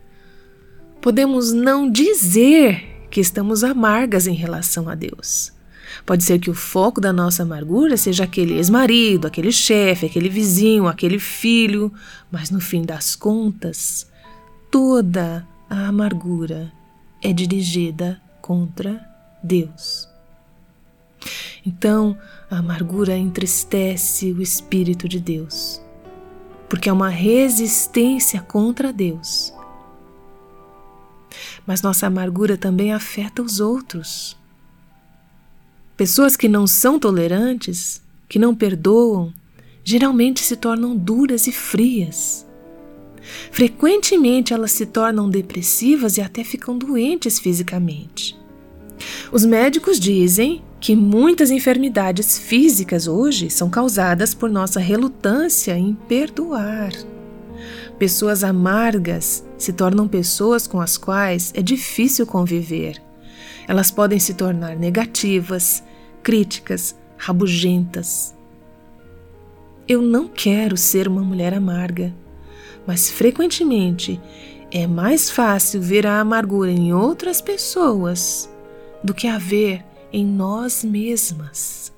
Podemos 1.02 1.52
não 1.52 1.90
dizer 1.90 2.93
que 3.14 3.22
estamos 3.22 3.64
amargas 3.64 4.26
em 4.26 4.34
relação 4.34 4.90
a 4.90 4.96
Deus. 4.96 5.54
Pode 6.04 6.24
ser 6.24 6.40
que 6.40 6.50
o 6.50 6.56
foco 6.56 7.00
da 7.00 7.14
nossa 7.14 7.44
amargura 7.44 7.96
seja 7.96 8.24
aquele 8.24 8.56
ex-marido, 8.56 9.28
aquele 9.28 9.52
chefe, 9.52 10.08
aquele 10.08 10.28
vizinho, 10.30 10.88
aquele 10.88 11.20
filho, 11.20 11.94
mas 12.32 12.50
no 12.50 12.60
fim 12.60 12.82
das 12.82 13.16
contas, 13.16 14.10
toda 14.72 15.48
a 15.70 15.90
amargura 15.90 16.74
é 17.22 17.32
dirigida 17.32 18.20
contra 18.42 19.00
Deus. 19.44 20.10
Então, 21.64 22.18
a 22.50 22.58
amargura 22.58 23.16
entristece 23.16 24.32
o 24.32 24.42
Espírito 24.42 25.08
de 25.08 25.20
Deus, 25.20 25.80
porque 26.68 26.90
é 26.90 26.94
uma 26.94 27.10
resistência 27.10 28.42
contra 28.42 28.92
Deus. 28.92 29.53
Mas 31.66 31.82
nossa 31.82 32.08
amargura 32.08 32.58
também 32.58 32.94
afeta 32.94 33.42
os 33.42 33.60
outros. 33.60 34.38
Pessoas 35.96 36.36
que 36.36 36.48
não 36.48 36.66
são 36.66 37.00
tolerantes, 37.00 38.02
que 38.28 38.40
não 38.40 38.56
perdoam, 38.56 39.34
geralmente 39.84 40.42
se 40.42 40.56
tornam 40.56 40.96
duras 40.96 41.46
e 41.48 41.52
frias. 41.52 42.46
Frequentemente 43.52 44.54
elas 44.54 44.72
se 44.72 44.86
tornam 44.86 45.30
depressivas 45.30 46.18
e 46.18 46.22
até 46.22 46.44
ficam 46.44 46.78
doentes 46.78 47.40
fisicamente. 47.40 48.38
Os 49.32 49.46
médicos 49.46 50.00
dizem 50.00 50.64
que 50.80 50.96
muitas 50.96 51.50
enfermidades 51.50 52.38
físicas 52.38 53.08
hoje 53.08 53.50
são 53.50 53.70
causadas 53.70 54.34
por 54.34 54.50
nossa 54.50 54.80
relutância 54.80 55.78
em 55.78 55.94
perdoar. 55.94 56.92
Pessoas 57.98 58.44
amargas 58.44 59.46
se 59.64 59.74
tornam 59.74 60.08
pessoas 60.08 60.68
com 60.68 60.80
as 60.80 60.98
quais 60.98 61.52
é 61.56 61.62
difícil 61.62 62.26
conviver. 62.26 63.02
Elas 63.68 63.90
podem 63.90 64.20
se 64.20 64.34
tornar 64.34 64.76
negativas, 64.76 65.84
críticas, 66.22 66.96
rabugentas. 67.18 68.36
Eu 69.88 70.02
não 70.02 70.28
quero 70.28 70.78
ser 70.78 71.08
uma 71.08 71.22
mulher 71.22 71.54
amarga, 71.54 72.14
mas 72.86 73.10
frequentemente 73.10 74.20
é 74.72 74.88
mais 74.88 75.30
fácil 75.30 75.82
ver 75.82 76.06
a 76.06 76.20
amargura 76.20 76.72
em 76.72 76.94
outras 76.94 77.42
pessoas 77.42 78.50
do 79.04 79.14
que 79.14 79.28
a 79.28 79.38
ver 79.38 79.84
em 80.12 80.26
nós 80.26 80.84
mesmas. 80.84 81.94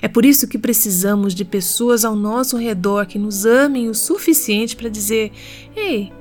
É 0.00 0.08
por 0.08 0.24
isso 0.24 0.46
que 0.46 0.58
precisamos 0.58 1.34
de 1.34 1.44
pessoas 1.44 2.04
ao 2.04 2.14
nosso 2.14 2.56
redor 2.56 3.06
que 3.06 3.18
nos 3.18 3.46
amem 3.46 3.88
o 3.88 3.94
suficiente 3.94 4.76
para 4.76 4.88
dizer: 4.88 5.32
Ei, 5.74 6.12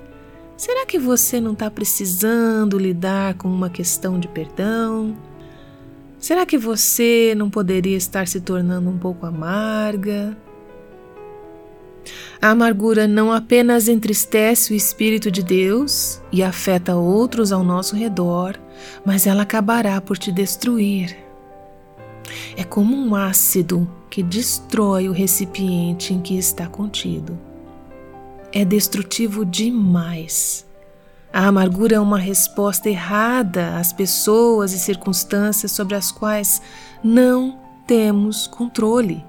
será 0.63 0.86
que 0.86 0.98
você 0.98 1.41
não 1.41 1.51
está 1.51 1.70
precisando 1.70 2.79
lidar 2.79 3.34
com 3.34 3.50
uma 3.50 3.70
questão 3.70 4.17
de 4.17 4.29
perdão? 4.29 5.13
Será 6.17 6.46
que 6.46 6.58
você 6.58 7.34
não 7.36 7.50
poderia 7.50 7.98
estar 7.98 8.29
se 8.29 8.39
tornando 8.39 8.89
um 8.89 8.98
pouco 8.98 9.25
amarga? 9.25 10.38
A 12.41 12.51
amargura 12.51 13.10
não 13.10 13.29
apenas 13.29 13.89
entristece 13.89 14.72
o 14.72 14.75
Espírito 14.75 15.29
de 15.29 15.43
Deus 15.43 16.22
e 16.32 16.41
afeta 16.41 16.96
outros 16.96 17.51
ao 17.51 17.62
nosso 17.62 17.93
redor, 17.93 18.58
mas 19.05 19.27
ela 19.27 19.43
acabará 19.43 20.00
por 20.00 20.17
te 20.17 20.32
destruir. 20.32 21.17
É 22.55 22.63
como 22.63 22.96
um 22.96 23.13
ácido 23.17 23.86
que 24.10 24.24
destrói 24.24 25.10
o 25.10 25.12
recipiente 25.12 26.14
em 26.14 26.22
que 26.22 26.37
está 26.37 26.68
contido. 26.68 27.37
É 28.53 28.63
destrutivo 28.63 29.44
demais. 29.44 30.66
A 31.33 31.48
amargura 31.48 31.96
é 31.96 32.00
uma 32.00 32.20
resposta 32.20 32.87
errada 32.87 33.77
às 33.77 33.92
pessoas 33.92 34.72
e 34.72 34.79
circunstâncias 34.79 35.72
sobre 35.72 35.96
as 35.96 36.11
quais 36.11 36.61
não 37.03 37.59
temos 37.87 38.46
controle 38.46 39.25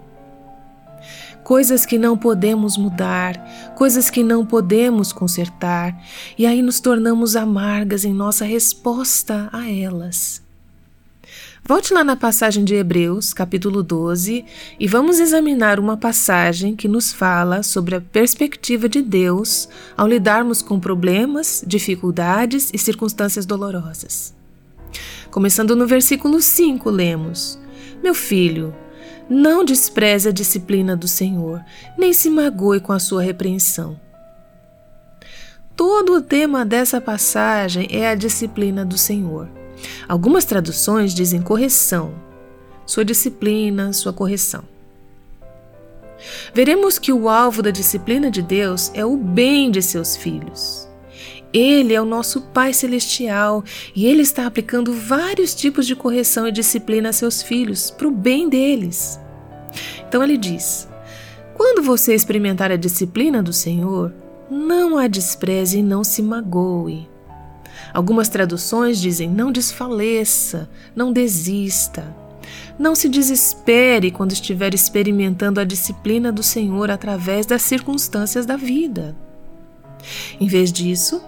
coisas 1.44 1.84
que 1.84 1.98
não 1.98 2.16
podemos 2.16 2.76
mudar, 2.78 3.36
coisas 3.76 4.08
que 4.08 4.24
não 4.24 4.44
podemos 4.46 5.12
consertar, 5.12 5.94
e 6.38 6.46
aí 6.46 6.62
nos 6.62 6.80
tornamos 6.80 7.36
amargas 7.36 8.04
em 8.04 8.14
nossa 8.14 8.46
resposta 8.46 9.50
a 9.52 9.70
elas. 9.70 10.43
Volte 11.66 11.94
lá 11.94 12.04
na 12.04 12.14
passagem 12.14 12.62
de 12.62 12.74
Hebreus, 12.74 13.32
capítulo 13.32 13.82
12, 13.82 14.44
e 14.78 14.86
vamos 14.86 15.18
examinar 15.18 15.80
uma 15.80 15.96
passagem 15.96 16.76
que 16.76 16.86
nos 16.86 17.10
fala 17.10 17.62
sobre 17.62 17.94
a 17.94 18.02
perspectiva 18.02 18.86
de 18.86 19.00
Deus 19.00 19.66
ao 19.96 20.06
lidarmos 20.06 20.60
com 20.60 20.78
problemas, 20.78 21.64
dificuldades 21.66 22.70
e 22.74 22.76
circunstâncias 22.76 23.46
dolorosas. 23.46 24.34
Começando 25.30 25.74
no 25.74 25.86
versículo 25.86 26.42
5, 26.42 26.90
lemos: 26.90 27.58
Meu 28.02 28.14
filho, 28.14 28.74
não 29.26 29.64
despreze 29.64 30.28
a 30.28 30.32
disciplina 30.32 30.94
do 30.94 31.08
Senhor, 31.08 31.64
nem 31.96 32.12
se 32.12 32.28
magoe 32.28 32.78
com 32.78 32.92
a 32.92 32.98
sua 32.98 33.22
repreensão. 33.22 33.98
Todo 35.74 36.12
o 36.12 36.20
tema 36.20 36.62
dessa 36.62 37.00
passagem 37.00 37.88
é 37.90 38.06
a 38.10 38.14
disciplina 38.14 38.84
do 38.84 38.98
Senhor. 38.98 39.63
Algumas 40.08 40.44
traduções 40.44 41.14
dizem 41.14 41.42
correção, 41.42 42.14
sua 42.86 43.04
disciplina, 43.04 43.92
sua 43.92 44.12
correção. 44.12 44.64
Veremos 46.54 46.98
que 46.98 47.12
o 47.12 47.28
alvo 47.28 47.62
da 47.62 47.70
disciplina 47.70 48.30
de 48.30 48.42
Deus 48.42 48.90
é 48.94 49.04
o 49.04 49.16
bem 49.16 49.70
de 49.70 49.82
seus 49.82 50.16
filhos. 50.16 50.88
Ele 51.52 51.94
é 51.94 52.00
o 52.00 52.04
nosso 52.04 52.40
Pai 52.40 52.72
Celestial 52.72 53.62
e 53.94 54.06
Ele 54.06 54.22
está 54.22 54.46
aplicando 54.46 54.92
vários 54.92 55.54
tipos 55.54 55.86
de 55.86 55.94
correção 55.94 56.48
e 56.48 56.52
disciplina 56.52 57.10
a 57.10 57.12
seus 57.12 57.42
filhos 57.42 57.90
para 57.90 58.08
o 58.08 58.10
bem 58.10 58.48
deles. 58.48 59.20
Então 60.08 60.22
ele 60.22 60.36
diz: 60.36 60.88
Quando 61.54 61.82
você 61.82 62.14
experimentar 62.14 62.72
a 62.72 62.76
disciplina 62.76 63.42
do 63.42 63.52
Senhor, 63.52 64.12
não 64.50 64.98
a 64.98 65.06
despreze 65.06 65.78
e 65.78 65.82
não 65.82 66.02
se 66.02 66.22
magoe. 66.22 67.08
Algumas 67.94 68.28
traduções 68.28 69.00
dizem: 69.00 69.30
não 69.30 69.52
desfaleça, 69.52 70.68
não 70.96 71.12
desista. 71.12 72.12
Não 72.76 72.96
se 72.96 73.08
desespere 73.08 74.10
quando 74.10 74.32
estiver 74.32 74.74
experimentando 74.74 75.60
a 75.60 75.64
disciplina 75.64 76.32
do 76.32 76.42
Senhor 76.42 76.90
através 76.90 77.46
das 77.46 77.62
circunstâncias 77.62 78.44
da 78.44 78.56
vida. 78.56 79.16
Em 80.40 80.48
vez 80.48 80.72
disso, 80.72 81.22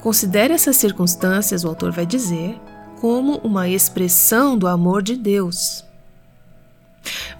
considere 0.00 0.54
essas 0.54 0.76
circunstâncias, 0.76 1.64
o 1.64 1.68
autor 1.68 1.90
vai 1.90 2.06
dizer, 2.06 2.58
como 3.00 3.38
uma 3.38 3.68
expressão 3.68 4.56
do 4.56 4.68
amor 4.68 5.02
de 5.02 5.16
Deus. 5.16 5.84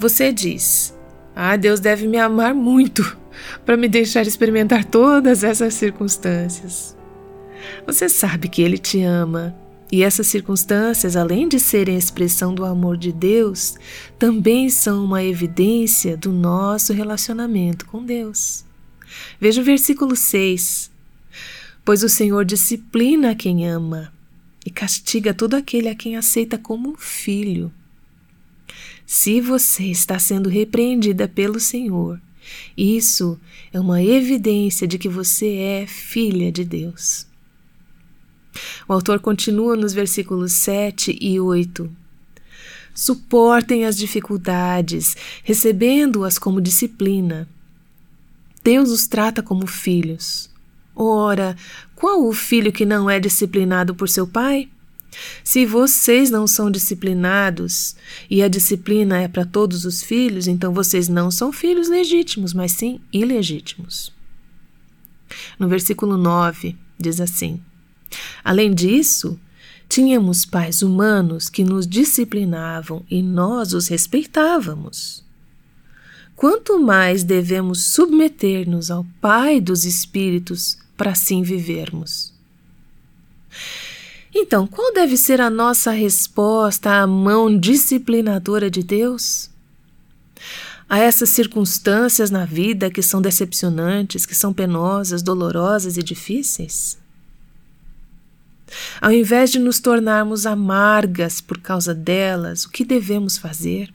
Você 0.01 0.33
diz: 0.33 0.93
Ah, 1.35 1.57
Deus 1.57 1.79
deve 1.79 2.09
me 2.09 2.19
amar 2.19 2.53
muito 2.53 3.17
para 3.65 3.77
me 3.77 3.89
deixar 3.89 4.27
experimentar 4.27 4.85
todas 4.85 5.45
essas 5.45 5.75
circunstâncias. 5.75 6.97
Você 7.87 8.09
sabe 8.09 8.49
que 8.49 8.63
Ele 8.63 8.79
te 8.79 9.03
ama. 9.03 9.55
E 9.93 10.03
essas 10.03 10.27
circunstâncias, 10.27 11.15
além 11.15 11.49
de 11.49 11.61
serem 11.61 11.97
expressão 11.97 12.55
do 12.55 12.65
amor 12.65 12.97
de 12.97 13.13
Deus, 13.13 13.77
também 14.19 14.69
são 14.69 15.05
uma 15.05 15.23
evidência 15.23 16.17
do 16.17 16.33
nosso 16.33 16.93
relacionamento 16.93 17.87
com 17.87 18.05
Deus. 18.05 18.65
Veja 19.39 19.61
o 19.61 19.65
versículo 19.65 20.17
6. 20.17 20.91
Pois 21.85 22.03
o 22.03 22.09
Senhor 22.09 22.45
disciplina 22.45 23.35
quem 23.35 23.69
ama 23.69 24.13
e 24.65 24.71
castiga 24.71 25.35
todo 25.35 25.55
aquele 25.55 25.89
a 25.89 25.95
quem 25.95 26.17
aceita 26.17 26.57
como 26.57 26.91
um 26.91 26.97
filho. 26.97 27.71
Se 29.07 29.41
você 29.41 29.85
está 29.85 30.19
sendo 30.19 30.49
repreendida 30.49 31.29
pelo 31.29 31.61
Senhor, 31.61 32.21
isso 32.77 33.39
é 33.73 33.79
uma 33.79 34.03
evidência 34.03 34.89
de 34.89 34.99
que 34.99 35.09
você 35.09 35.57
é 35.57 35.87
filha 35.87 36.51
de 36.51 36.65
Deus. 36.65 37.27
O 38.89 38.93
autor 38.93 39.21
continua 39.21 39.77
nos 39.77 39.93
versículos 39.93 40.53
7 40.53 41.19
e 41.21 41.41
8. 41.41 41.91
Suportem 42.95 43.85
as 43.85 43.97
dificuldades, 43.97 45.17
recebendo-as 45.43 46.39
como 46.39 46.61
disciplina. 46.61 47.49
Deus 48.63 48.91
os 48.91 49.07
trata 49.07 49.43
como 49.43 49.67
filhos. 49.67 50.49
Ora, 50.95 51.57
qual 51.97 52.25
o 52.25 52.33
filho 52.33 52.73
que 52.73 52.87
não 52.87 53.11
é 53.11 53.19
disciplinado 53.19 53.95
por 53.95 54.09
seu 54.09 54.27
pai? 54.27 54.69
Se 55.43 55.67
vocês 55.67 56.31
não 56.31 56.47
são 56.47 56.71
disciplinados 56.71 57.97
e 58.31 58.43
a 58.43 58.49
disciplina 58.49 59.21
é 59.21 59.29
para 59.29 59.45
todos 59.45 59.85
os 59.85 60.03
filhos, 60.03 60.47
então 60.47 60.73
vocês 60.73 61.09
não 61.09 61.31
são 61.31 61.53
filhos 61.53 61.89
legítimos, 61.89 62.53
mas 62.53 62.73
sim 62.73 63.01
ilegítimos. 63.13 64.13
No 65.59 65.69
versículo 65.69 66.17
9, 66.17 66.77
diz 66.99 67.21
assim: 67.21 67.61
Além 68.43 68.75
disso, 68.75 69.39
tínhamos 69.89 70.45
pais 70.45 70.83
humanos 70.83 71.49
que 71.49 71.65
nos 71.65 71.87
disciplinavam 71.87 73.05
e 73.11 73.23
nós 73.23 73.73
os 73.73 73.89
respeitávamos. 73.89 75.25
Quanto 76.37 76.81
mais 76.81 77.23
devemos 77.23 77.85
submeter-nos 77.85 78.91
ao 78.91 79.07
Pai 79.21 79.61
dos 79.61 79.85
Espíritos 79.85 80.77
para 80.97 81.13
assim 81.13 81.43
vivermos. 81.43 82.33
Então, 84.35 84.67
qual 84.67 84.93
deve 84.93 85.17
ser 85.17 85.41
a 85.41 85.49
nossa 85.49 85.93
resposta 85.93 86.91
à 86.91 87.07
mão 87.07 87.57
disciplinadora 87.57 88.69
de 88.69 88.83
Deus? 88.83 89.49
A 90.89 90.99
essas 90.99 91.29
circunstâncias 91.29 92.31
na 92.31 92.45
vida 92.45 92.91
que 92.91 93.01
são 93.01 93.23
decepcionantes, 93.23 94.27
que 94.27 94.35
são 94.35 94.53
penosas, 94.53 95.23
dolorosas 95.23 95.97
e 95.97 96.03
difíceis? 96.03 96.99
Ao 99.01 99.13
invés 99.13 99.51
de 99.51 99.59
nos 99.59 99.81
tornarmos 99.81 100.47
amargas 100.47 101.41
por 101.41 101.59
causa 101.59 101.95
delas, 101.95 102.65
o 102.65 102.71
que 102.71 102.85
devemos 102.85 103.37
fazer? 103.37 103.93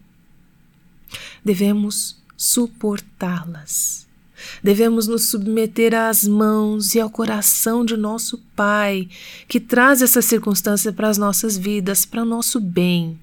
Devemos 1.44 2.22
suportá-las. 2.38 4.08
Devemos 4.64 5.08
nos 5.08 5.26
submeter 5.26 5.94
às 5.94 6.24
mãos 6.24 6.96
e 6.96 7.00
ao 7.00 7.10
coração 7.10 7.84
de 7.84 7.98
nosso 7.98 8.38
Pai, 8.56 9.10
que 9.48 9.60
traz 9.60 10.02
essa 10.02 10.22
circunstância 10.22 10.94
para 10.94 11.10
as 11.10 11.18
nossas 11.18 11.58
vidas, 11.58 12.06
para 12.06 12.22
o 12.22 12.26
nosso 12.26 12.60
bem. 12.60 13.20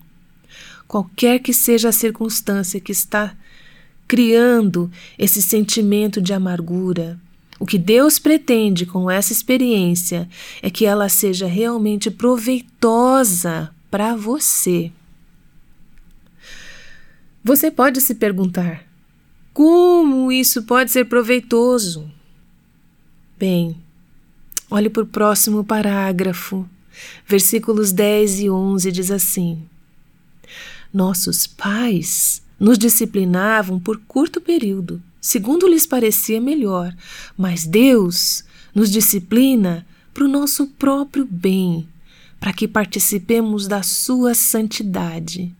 Qualquer 0.86 1.38
que 1.40 1.52
seja 1.52 1.88
a 1.88 1.92
circunstância 1.92 2.80
que 2.80 2.92
está 2.92 3.34
criando 4.06 4.90
esse 5.18 5.42
sentimento 5.42 6.20
de 6.20 6.32
amargura, 6.32 7.18
o 7.58 7.64
que 7.64 7.78
Deus 7.78 8.18
pretende 8.18 8.84
com 8.84 9.10
essa 9.10 9.32
experiência 9.32 10.28
é 10.60 10.70
que 10.70 10.84
ela 10.84 11.08
seja 11.08 11.46
realmente 11.46 12.10
proveitosa 12.10 13.70
para 13.90 14.14
você. 14.14 14.92
Você 17.42 17.70
pode 17.70 18.00
se 18.00 18.14
perguntar: 18.14 18.84
como 19.54 20.30
isso 20.30 20.64
pode 20.64 20.90
ser 20.90 21.06
proveitoso? 21.06 22.10
Bem, 23.38 23.76
olhe 24.70 24.90
para 24.90 25.02
o 25.02 25.06
próximo 25.06 25.64
parágrafo. 25.64 26.68
Versículos 27.26 27.92
10 27.92 28.40
e 28.40 28.50
11 28.50 28.92
diz 28.92 29.10
assim: 29.10 29.62
Nossos 30.92 31.46
pais 31.46 32.42
nos 32.60 32.78
disciplinavam 32.78 33.78
por 33.78 33.98
curto 34.06 34.40
período, 34.40 35.02
segundo 35.20 35.66
lhes 35.66 35.86
parecia 35.86 36.40
melhor, 36.40 36.94
mas 37.36 37.66
Deus 37.66 38.44
nos 38.74 38.90
disciplina 38.90 39.86
para 40.12 40.24
o 40.24 40.28
nosso 40.28 40.66
próprio 40.66 41.26
bem, 41.28 41.88
para 42.38 42.52
que 42.52 42.68
participemos 42.68 43.66
da 43.66 43.82
sua 43.82 44.34
santidade. 44.34 45.54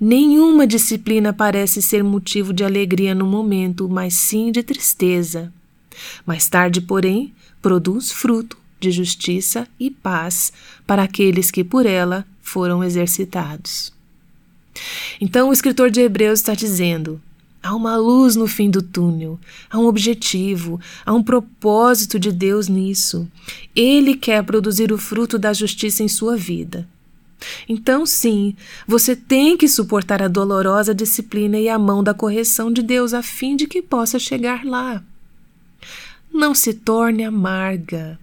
Nenhuma 0.00 0.66
disciplina 0.66 1.32
parece 1.32 1.82
ser 1.82 2.02
motivo 2.02 2.52
de 2.52 2.64
alegria 2.64 3.14
no 3.14 3.26
momento, 3.26 3.88
mas 3.88 4.14
sim 4.14 4.50
de 4.50 4.62
tristeza. 4.62 5.52
Mais 6.24 6.48
tarde, 6.48 6.80
porém, 6.80 7.34
produz 7.60 8.10
fruto 8.10 8.56
de 8.80 8.90
justiça 8.90 9.68
e 9.78 9.90
paz 9.90 10.52
para 10.86 11.02
aqueles 11.02 11.50
que 11.50 11.62
por 11.62 11.84
ela 11.84 12.26
foram 12.40 12.82
exercitados. 12.82 13.92
Então, 15.20 15.50
o 15.50 15.52
escritor 15.52 15.90
de 15.90 16.00
Hebreus 16.00 16.40
está 16.40 16.54
dizendo: 16.54 17.20
há 17.62 17.74
uma 17.74 17.96
luz 17.96 18.36
no 18.36 18.46
fim 18.46 18.70
do 18.70 18.82
túnel, 18.82 19.38
há 19.70 19.78
um 19.78 19.86
objetivo, 19.86 20.80
há 21.04 21.12
um 21.12 21.22
propósito 21.22 22.18
de 22.18 22.32
Deus 22.32 22.68
nisso. 22.68 23.28
Ele 23.74 24.14
quer 24.14 24.42
produzir 24.42 24.92
o 24.92 24.98
fruto 24.98 25.38
da 25.38 25.52
justiça 25.52 26.02
em 26.02 26.08
sua 26.08 26.36
vida. 26.36 26.88
Então, 27.68 28.04
sim, 28.04 28.54
você 28.86 29.16
tem 29.16 29.56
que 29.56 29.68
suportar 29.68 30.22
a 30.22 30.28
dolorosa 30.28 30.94
disciplina 30.94 31.58
e 31.58 31.68
a 31.68 31.78
mão 31.78 32.02
da 32.02 32.12
correção 32.12 32.72
de 32.72 32.82
Deus 32.82 33.14
a 33.14 33.22
fim 33.22 33.56
de 33.56 33.66
que 33.66 33.80
possa 33.80 34.18
chegar 34.18 34.64
lá. 34.64 35.02
Não 36.32 36.54
se 36.54 36.74
torne 36.74 37.24
amarga. 37.24 38.18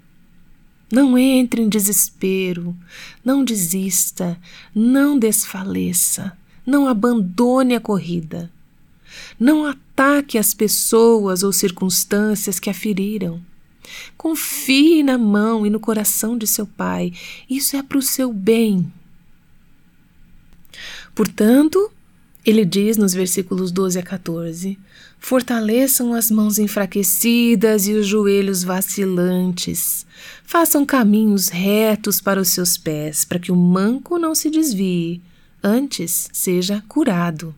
Não 0.92 1.18
entre 1.18 1.62
em 1.62 1.68
desespero. 1.68 2.76
Não 3.24 3.44
desista. 3.44 4.40
Não 4.74 5.20
desfaleça. 5.20 6.38
Não 6.66 6.88
abandone 6.88 7.76
a 7.76 7.82
corrida. 7.82 8.52
Não 9.40 9.66
ataque 9.66 10.38
as 10.38 10.54
pessoas 10.54 11.44
ou 11.44 11.52
circunstâncias 11.52 12.60
que 12.60 12.70
a 12.70 12.74
feriram. 12.74 13.42
Confie 14.18 15.04
na 15.04 15.18
mão 15.18 15.66
e 15.66 15.70
no 15.70 15.80
coração 15.80 16.38
de 16.38 16.46
seu 16.46 16.66
Pai. 16.66 17.14
Isso 17.50 17.76
é 17.76 17.84
para 17.84 17.98
o 17.98 18.02
seu 18.02 18.34
bem. 18.34 18.92
Portanto, 21.16 21.92
ele 22.46 22.64
diz 22.64 22.96
nos 22.96 23.14
versículos 23.14 23.72
12 23.72 24.00
a 24.00 24.04
14: 24.04 24.78
Fortaleçam 25.20 26.14
as 26.14 26.30
mãos 26.32 26.58
enfraquecidas 26.58 27.88
e 27.88 27.94
os 27.94 28.08
joelhos 28.08 28.64
vacilantes. 28.64 30.06
Façam 30.44 30.86
caminhos 30.86 31.50
retos 31.50 32.22
para 32.22 32.40
os 32.40 32.50
seus 32.50 32.78
pés, 32.78 33.26
para 33.26 33.40
que 33.40 33.52
o 33.52 33.56
manco 33.56 34.18
não 34.18 34.34
se 34.34 34.50
desvie, 34.50 35.22
antes 35.62 36.30
seja 36.32 36.84
curado. 36.88 37.54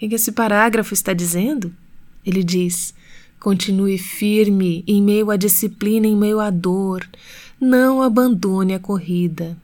O 0.00 0.08
que 0.08 0.14
esse 0.14 0.30
parágrafo 0.30 0.94
está 0.94 1.12
dizendo? 1.12 1.74
Ele 2.24 2.44
diz: 2.44 2.94
continue 3.40 3.98
firme 3.98 4.84
em 4.86 5.02
meio 5.02 5.28
à 5.28 5.36
disciplina, 5.36 6.06
em 6.06 6.16
meio 6.16 6.38
à 6.38 6.50
dor. 6.50 7.04
Não 7.60 8.00
abandone 8.00 8.74
a 8.74 8.78
corrida. 8.78 9.56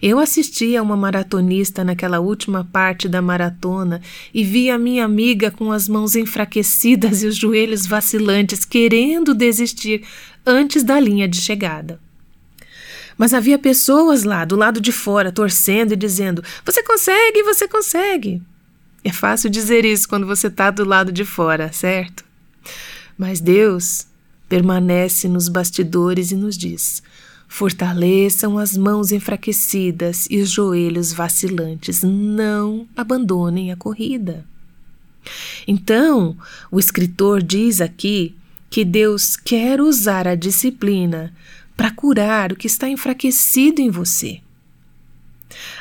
Eu 0.00 0.20
assisti 0.20 0.76
a 0.76 0.82
uma 0.82 0.96
maratonista 0.96 1.82
naquela 1.82 2.20
última 2.20 2.64
parte 2.64 3.08
da 3.08 3.20
maratona 3.20 4.00
e 4.32 4.44
vi 4.44 4.70
a 4.70 4.78
minha 4.78 5.04
amiga 5.04 5.50
com 5.50 5.72
as 5.72 5.88
mãos 5.88 6.14
enfraquecidas 6.14 7.22
e 7.22 7.26
os 7.26 7.36
joelhos 7.36 7.86
vacilantes, 7.86 8.64
querendo 8.64 9.34
desistir 9.34 10.04
antes 10.46 10.84
da 10.84 10.98
linha 10.98 11.28
de 11.28 11.40
chegada. 11.40 12.00
Mas 13.18 13.34
havia 13.34 13.58
pessoas 13.58 14.22
lá 14.22 14.44
do 14.44 14.56
lado 14.56 14.80
de 14.80 14.92
fora 14.92 15.32
torcendo 15.32 15.92
e 15.92 15.96
dizendo: 15.96 16.42
Você 16.64 16.82
consegue, 16.82 17.42
você 17.42 17.66
consegue. 17.66 18.40
É 19.02 19.12
fácil 19.12 19.48
dizer 19.48 19.84
isso 19.84 20.08
quando 20.08 20.26
você 20.26 20.48
está 20.48 20.70
do 20.70 20.84
lado 20.84 21.10
de 21.10 21.24
fora, 21.24 21.72
certo? 21.72 22.24
Mas 23.16 23.40
Deus 23.40 24.06
permanece 24.48 25.28
nos 25.28 25.48
bastidores 25.48 26.30
e 26.30 26.36
nos 26.36 26.56
diz: 26.56 27.02
Fortaleçam 27.48 28.58
as 28.58 28.76
mãos 28.76 29.10
enfraquecidas 29.10 30.26
e 30.30 30.40
os 30.40 30.50
joelhos 30.50 31.12
vacilantes. 31.12 32.02
Não 32.02 32.86
abandonem 32.96 33.72
a 33.72 33.76
corrida. 33.76 34.44
Então, 35.66 36.36
o 36.70 36.78
escritor 36.78 37.42
diz 37.42 37.80
aqui 37.80 38.34
que 38.68 38.84
Deus 38.84 39.36
quer 39.36 39.80
usar 39.80 40.28
a 40.28 40.34
disciplina 40.34 41.34
para 41.76 41.90
curar 41.90 42.52
o 42.52 42.56
que 42.56 42.66
está 42.66 42.88
enfraquecido 42.88 43.80
em 43.80 43.90
você. 43.90 44.40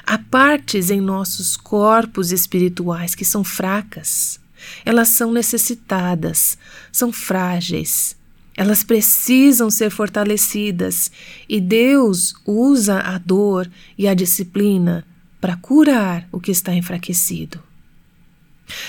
Há 0.05 0.17
partes 0.17 0.89
em 0.89 1.01
nossos 1.01 1.55
corpos 1.55 2.31
espirituais 2.31 3.15
que 3.15 3.25
são 3.25 3.43
fracas. 3.43 4.39
Elas 4.85 5.09
são 5.09 5.31
necessitadas, 5.31 6.57
são 6.91 7.11
frágeis, 7.13 8.15
elas 8.59 8.83
precisam 8.83 9.69
ser 9.69 9.89
fortalecidas 9.89 11.09
e 11.47 11.61
Deus 11.61 12.35
usa 12.45 12.99
a 12.99 13.17
dor 13.17 13.71
e 13.97 14.05
a 14.05 14.13
disciplina 14.13 15.05
para 15.39 15.55
curar 15.55 16.27
o 16.29 16.41
que 16.41 16.51
está 16.51 16.75
enfraquecido. 16.75 17.63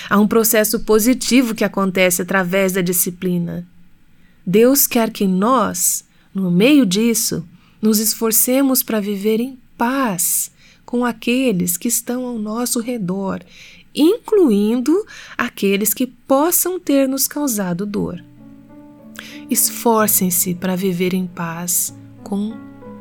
Há 0.09 0.19
um 0.19 0.27
processo 0.27 0.81
positivo 0.81 1.55
que 1.55 1.63
acontece 1.63 2.21
através 2.21 2.73
da 2.73 2.81
disciplina. 2.81 3.65
Deus 4.45 4.87
quer 4.87 5.09
que 5.09 5.25
nós, 5.25 6.03
no 6.33 6.51
meio 6.51 6.85
disso, 6.85 7.47
nos 7.81 7.99
esforcemos 7.99 8.83
para 8.83 8.99
viver 8.99 9.39
em 9.39 9.57
paz 9.77 10.51
com 10.91 11.05
aqueles 11.05 11.77
que 11.77 11.87
estão 11.87 12.27
ao 12.27 12.37
nosso 12.37 12.81
redor, 12.81 13.39
incluindo 13.95 15.05
aqueles 15.37 15.93
que 15.93 16.05
possam 16.05 16.77
ter 16.77 17.07
nos 17.07 17.27
causado 17.27 17.85
dor 17.85 18.21
esforcem-se 19.49 20.55
para 20.55 20.75
viver 20.75 21.13
em 21.13 21.27
paz 21.27 21.93
com 22.23 22.53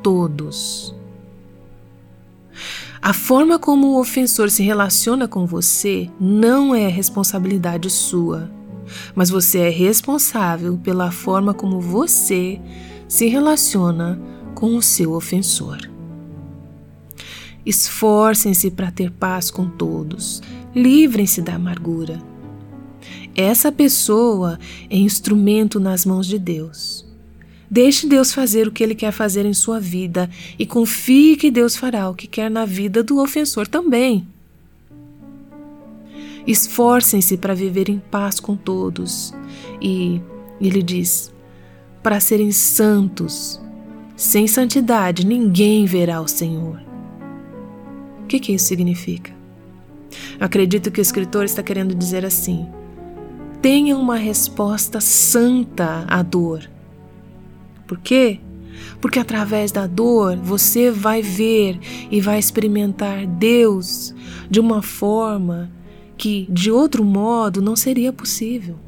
todos. 0.02 0.94
A 3.00 3.12
forma 3.12 3.58
como 3.58 3.88
o 3.88 4.00
ofensor 4.00 4.50
se 4.50 4.62
relaciona 4.62 5.26
com 5.26 5.46
você 5.46 6.10
não 6.20 6.74
é 6.74 6.88
responsabilidade 6.88 7.88
sua, 7.88 8.50
mas 9.14 9.30
você 9.30 9.60
é 9.60 9.68
responsável 9.70 10.78
pela 10.82 11.10
forma 11.10 11.54
como 11.54 11.80
você 11.80 12.60
se 13.08 13.26
relaciona 13.26 14.20
com 14.54 14.76
o 14.76 14.82
seu 14.82 15.12
ofensor. 15.12 15.89
Esforcem-se 17.64 18.70
para 18.70 18.90
ter 18.90 19.10
paz 19.10 19.50
com 19.50 19.68
todos, 19.68 20.42
livrem-se 20.74 21.42
da 21.42 21.54
amargura 21.54 22.30
essa 23.34 23.70
pessoa 23.70 24.58
é 24.88 24.96
instrumento 24.96 25.78
nas 25.78 26.04
mãos 26.04 26.26
de 26.26 26.38
Deus. 26.38 27.06
Deixe 27.70 28.06
Deus 28.06 28.32
fazer 28.32 28.66
o 28.66 28.72
que 28.72 28.82
Ele 28.82 28.94
quer 28.94 29.12
fazer 29.12 29.46
em 29.46 29.54
sua 29.54 29.78
vida 29.78 30.28
e 30.58 30.66
confie 30.66 31.36
que 31.36 31.50
Deus 31.50 31.76
fará 31.76 32.10
o 32.10 32.14
que 32.14 32.26
quer 32.26 32.50
na 32.50 32.64
vida 32.64 33.02
do 33.02 33.18
ofensor 33.20 33.68
também. 33.68 34.26
Esforcem-se 36.46 37.36
para 37.36 37.54
viver 37.54 37.88
em 37.88 37.98
paz 38.10 38.40
com 38.40 38.56
todos 38.56 39.32
e, 39.80 40.20
ele 40.60 40.82
diz, 40.82 41.32
para 42.02 42.18
serem 42.18 42.50
santos. 42.50 43.60
Sem 44.16 44.46
santidade 44.46 45.24
ninguém 45.24 45.86
verá 45.86 46.20
o 46.20 46.26
Senhor. 46.26 46.89
Que, 48.30 48.40
que 48.40 48.52
isso 48.52 48.66
significa? 48.66 49.32
Acredito 50.38 50.90
que 50.90 51.00
o 51.00 51.02
escritor 51.02 51.44
está 51.44 51.62
querendo 51.62 51.94
dizer 51.94 52.24
assim: 52.24 52.66
tenha 53.60 53.96
uma 53.96 54.16
resposta 54.16 55.00
santa 55.00 56.04
à 56.08 56.22
dor 56.22 56.68
por 57.90 57.98
quê? 57.98 58.38
Porque 59.00 59.18
através 59.18 59.72
da 59.72 59.84
dor 59.84 60.36
você 60.36 60.92
vai 60.92 61.22
ver 61.22 61.76
e 62.08 62.20
vai 62.20 62.38
experimentar 62.38 63.26
Deus 63.26 64.14
de 64.48 64.60
uma 64.60 64.80
forma 64.80 65.72
que 66.16 66.46
de 66.48 66.70
outro 66.70 67.04
modo 67.04 67.60
não 67.60 67.74
seria 67.74 68.12
possível. 68.12 68.78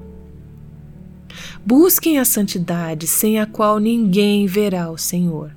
Busquem 1.66 2.20
a 2.20 2.24
santidade 2.24 3.08
sem 3.08 3.40
a 3.40 3.44
qual 3.44 3.80
ninguém 3.80 4.46
verá 4.46 4.88
o 4.88 4.96
Senhor. 4.96 5.50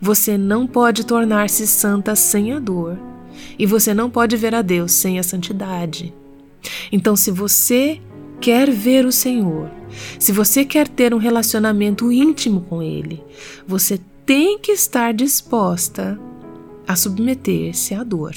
Você 0.00 0.36
não 0.36 0.66
pode 0.66 1.04
tornar-se 1.04 1.66
santa 1.66 2.14
sem 2.14 2.52
a 2.52 2.58
dor, 2.58 2.98
e 3.58 3.66
você 3.66 3.92
não 3.94 4.10
pode 4.10 4.36
ver 4.36 4.54
a 4.54 4.62
Deus 4.62 4.92
sem 4.92 5.18
a 5.18 5.22
santidade. 5.22 6.12
Então, 6.90 7.16
se 7.16 7.30
você 7.30 8.00
quer 8.40 8.70
ver 8.70 9.04
o 9.06 9.12
Senhor, 9.12 9.70
se 10.18 10.32
você 10.32 10.64
quer 10.64 10.88
ter 10.88 11.14
um 11.14 11.18
relacionamento 11.18 12.12
íntimo 12.12 12.62
com 12.62 12.82
Ele, 12.82 13.22
você 13.66 14.00
tem 14.24 14.58
que 14.58 14.72
estar 14.72 15.14
disposta 15.14 16.18
a 16.86 16.94
submeter-se 16.96 17.94
à 17.94 18.02
dor. 18.02 18.34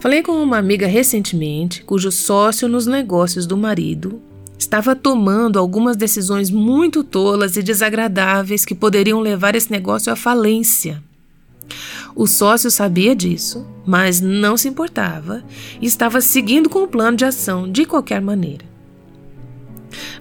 Falei 0.00 0.22
com 0.22 0.32
uma 0.32 0.58
amiga 0.58 0.86
recentemente, 0.86 1.82
cujo 1.82 2.12
sócio 2.12 2.68
nos 2.68 2.86
negócios 2.86 3.46
do 3.46 3.56
marido 3.56 4.22
estava 4.68 4.94
tomando 4.94 5.58
algumas 5.58 5.96
decisões 5.96 6.50
muito 6.50 7.02
tolas 7.02 7.56
e 7.56 7.62
desagradáveis 7.62 8.66
que 8.66 8.74
poderiam 8.74 9.18
levar 9.18 9.54
esse 9.54 9.70
negócio 9.70 10.12
à 10.12 10.16
falência. 10.16 11.02
O 12.14 12.26
sócio 12.26 12.70
sabia 12.70 13.16
disso, 13.16 13.66
mas 13.86 14.20
não 14.20 14.58
se 14.58 14.68
importava 14.68 15.42
e 15.80 15.86
estava 15.86 16.20
seguindo 16.20 16.68
com 16.68 16.82
o 16.82 16.86
plano 16.86 17.16
de 17.16 17.24
ação 17.24 17.70
de 17.70 17.86
qualquer 17.86 18.20
maneira. 18.20 18.66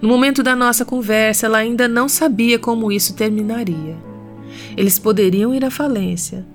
No 0.01 0.07
momento 0.07 0.41
da 0.41 0.55
nossa 0.55 0.85
conversa, 0.85 1.45
ela 1.45 1.57
ainda 1.57 1.85
não 1.85 2.07
sabia 2.07 2.57
como 2.57 2.89
isso 2.89 3.15
terminaria. 3.15 3.97
Eles 4.77 4.97
poderiam 4.97 5.53
ir 5.53 5.65
à 5.65 5.69
falência. 5.69 6.45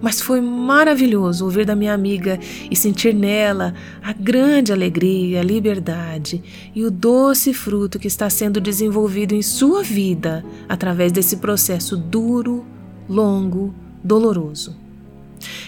Mas 0.00 0.20
foi 0.20 0.40
maravilhoso 0.40 1.44
ouvir 1.44 1.64
da 1.64 1.74
minha 1.74 1.94
amiga 1.94 2.38
e 2.70 2.76
sentir 2.76 3.14
nela 3.14 3.74
a 4.02 4.12
grande 4.12 4.72
alegria, 4.72 5.40
a 5.40 5.44
liberdade 5.44 6.42
e 6.74 6.84
o 6.84 6.90
doce 6.90 7.54
fruto 7.54 7.98
que 7.98 8.06
está 8.06 8.28
sendo 8.28 8.60
desenvolvido 8.60 9.34
em 9.34 9.42
sua 9.42 9.82
vida 9.82 10.44
através 10.68 11.12
desse 11.12 11.38
processo 11.38 11.96
duro, 11.96 12.64
longo, 13.08 13.74
doloroso. 14.04 14.76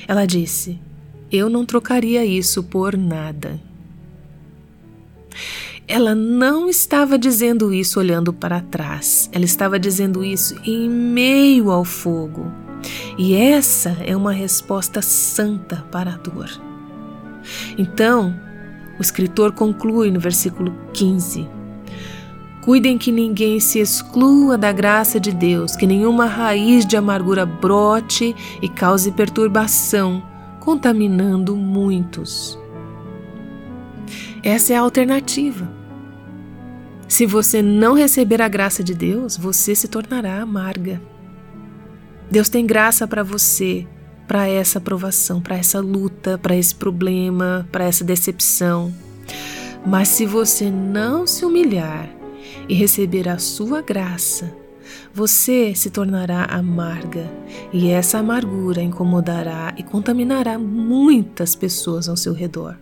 Ela 0.07 0.27
disse: 0.27 0.79
Eu 1.33 1.49
não 1.49 1.65
trocaria 1.65 2.25
isso 2.25 2.63
por 2.63 2.97
nada. 2.97 3.59
Ela 5.87 6.15
não 6.15 6.69
estava 6.69 7.19
dizendo 7.19 7.73
isso 7.73 7.99
olhando 7.99 8.31
para 8.31 8.61
trás, 8.61 9.31
ela 9.33 9.47
estava 9.47 9.79
dizendo 9.79 10.23
isso 10.23 10.55
em 10.67 10.87
meio 10.87 11.71
ao 11.71 11.83
fogo. 11.83 12.68
E 13.19 13.35
essa 13.35 13.97
é 14.07 14.17
uma 14.17 14.31
resposta 14.31 15.03
santa 15.03 15.85
para 15.91 16.15
a 16.15 16.17
dor. 16.17 16.49
Então, 17.77 18.33
o 18.97 19.03
escritor 19.03 19.53
conclui 19.53 20.11
no 20.13 20.21
versículo 20.21 20.73
15: 20.95 21.49
Cuidem 22.63 22.97
que 22.97 23.11
ninguém 23.11 23.59
se 23.59 23.81
exclua 23.81 24.57
da 24.57 24.71
graça 24.71 25.19
de 25.19 25.33
Deus, 25.33 25.75
que 25.75 25.87
nenhuma 25.87 26.27
raiz 26.27 26.87
de 26.87 26.97
amargura 26.97 27.45
brote 27.45 28.37
e 28.63 28.69
cause 28.69 29.11
perturbação, 29.11 30.23
contaminando 30.61 31.57
muitos. 31.57 32.57
Essa 34.45 34.75
é 34.75 34.77
a 34.77 34.81
alternativa. 34.81 35.69
Se 37.09 37.27
você 37.27 37.63
não 37.63 37.95
receber 37.95 38.41
a 38.41 38.49
graça 38.49 38.85
de 38.85 38.95
Deus, 38.95 39.37
você 39.37 39.75
se 39.75 39.89
tornará 39.89 40.41
amarga. 40.41 41.01
Deus 42.31 42.49
tem 42.49 42.67
graça 42.67 43.07
para 43.07 43.23
você, 43.23 43.87
para 44.27 44.47
essa 44.47 44.81
provação, 44.81 45.41
para 45.41 45.57
essa 45.57 45.81
luta, 45.81 46.37
para 46.37 46.57
esse 46.57 46.75
problema, 46.75 47.67
para 47.73 47.85
essa 47.85 48.05
decepção. 48.05 48.93
Mas 49.87 50.09
se 50.09 50.27
você 50.27 50.71
não 50.71 51.27
se 51.27 51.45
humilhar, 51.45 52.19
e 52.69 52.75
receber 52.75 53.29
a 53.29 53.39
sua 53.39 53.81
graça, 53.81 54.55
você 55.13 55.75
se 55.75 55.91
tornará 55.91 56.45
amarga 56.45 57.31
e 57.73 57.89
essa 57.89 58.19
amargura 58.19 58.83
incomodará 58.83 59.75
e 59.77 59.83
contaminará 59.83 60.59
muitas 60.59 61.55
pessoas 61.55 62.09
ao 62.09 62.17
seu 62.17 62.33
redor. 62.33 62.77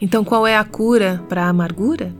Então, 0.00 0.22
qual 0.22 0.46
é 0.46 0.56
a 0.56 0.64
cura 0.64 1.24
para 1.28 1.44
a 1.44 1.48
amargura? 1.48 2.14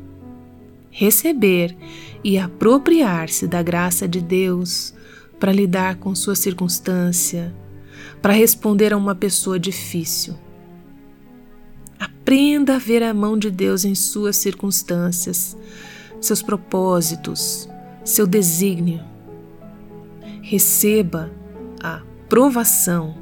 Receber 0.91 1.77
e 2.23 2.39
apropriar-se 2.39 3.47
da 3.47 3.63
graça 3.63 4.09
de 4.09 4.21
Deus 4.21 4.94
para 5.39 5.53
lidar 5.53 5.97
com 5.97 6.15
sua 6.15 6.35
circunstância, 6.35 7.55
para 8.21 8.33
responder 8.33 8.93
a 8.93 8.97
uma 8.97 9.15
pessoa 9.15 9.59
difícil. 9.59 10.35
Aprenda 11.99 12.77
a 12.77 12.79
ver 12.79 13.03
a 13.03 13.13
mão 13.13 13.39
de 13.39 13.51
Deus 13.51 13.85
em 13.85 13.95
suas 13.95 14.37
circunstâncias 14.37 15.57
seus 16.25 16.43
propósitos, 16.43 17.69
seu 18.05 18.27
desígnio. 18.27 19.01
Receba 20.43 21.31
a 21.83 22.03
provação 22.29 23.17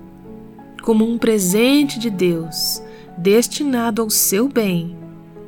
como 0.82 1.04
um 1.04 1.18
presente 1.18 1.98
de 1.98 2.10
Deus 2.10 2.82
destinado 3.16 4.02
ao 4.02 4.10
seu 4.10 4.48
bem, 4.48 4.96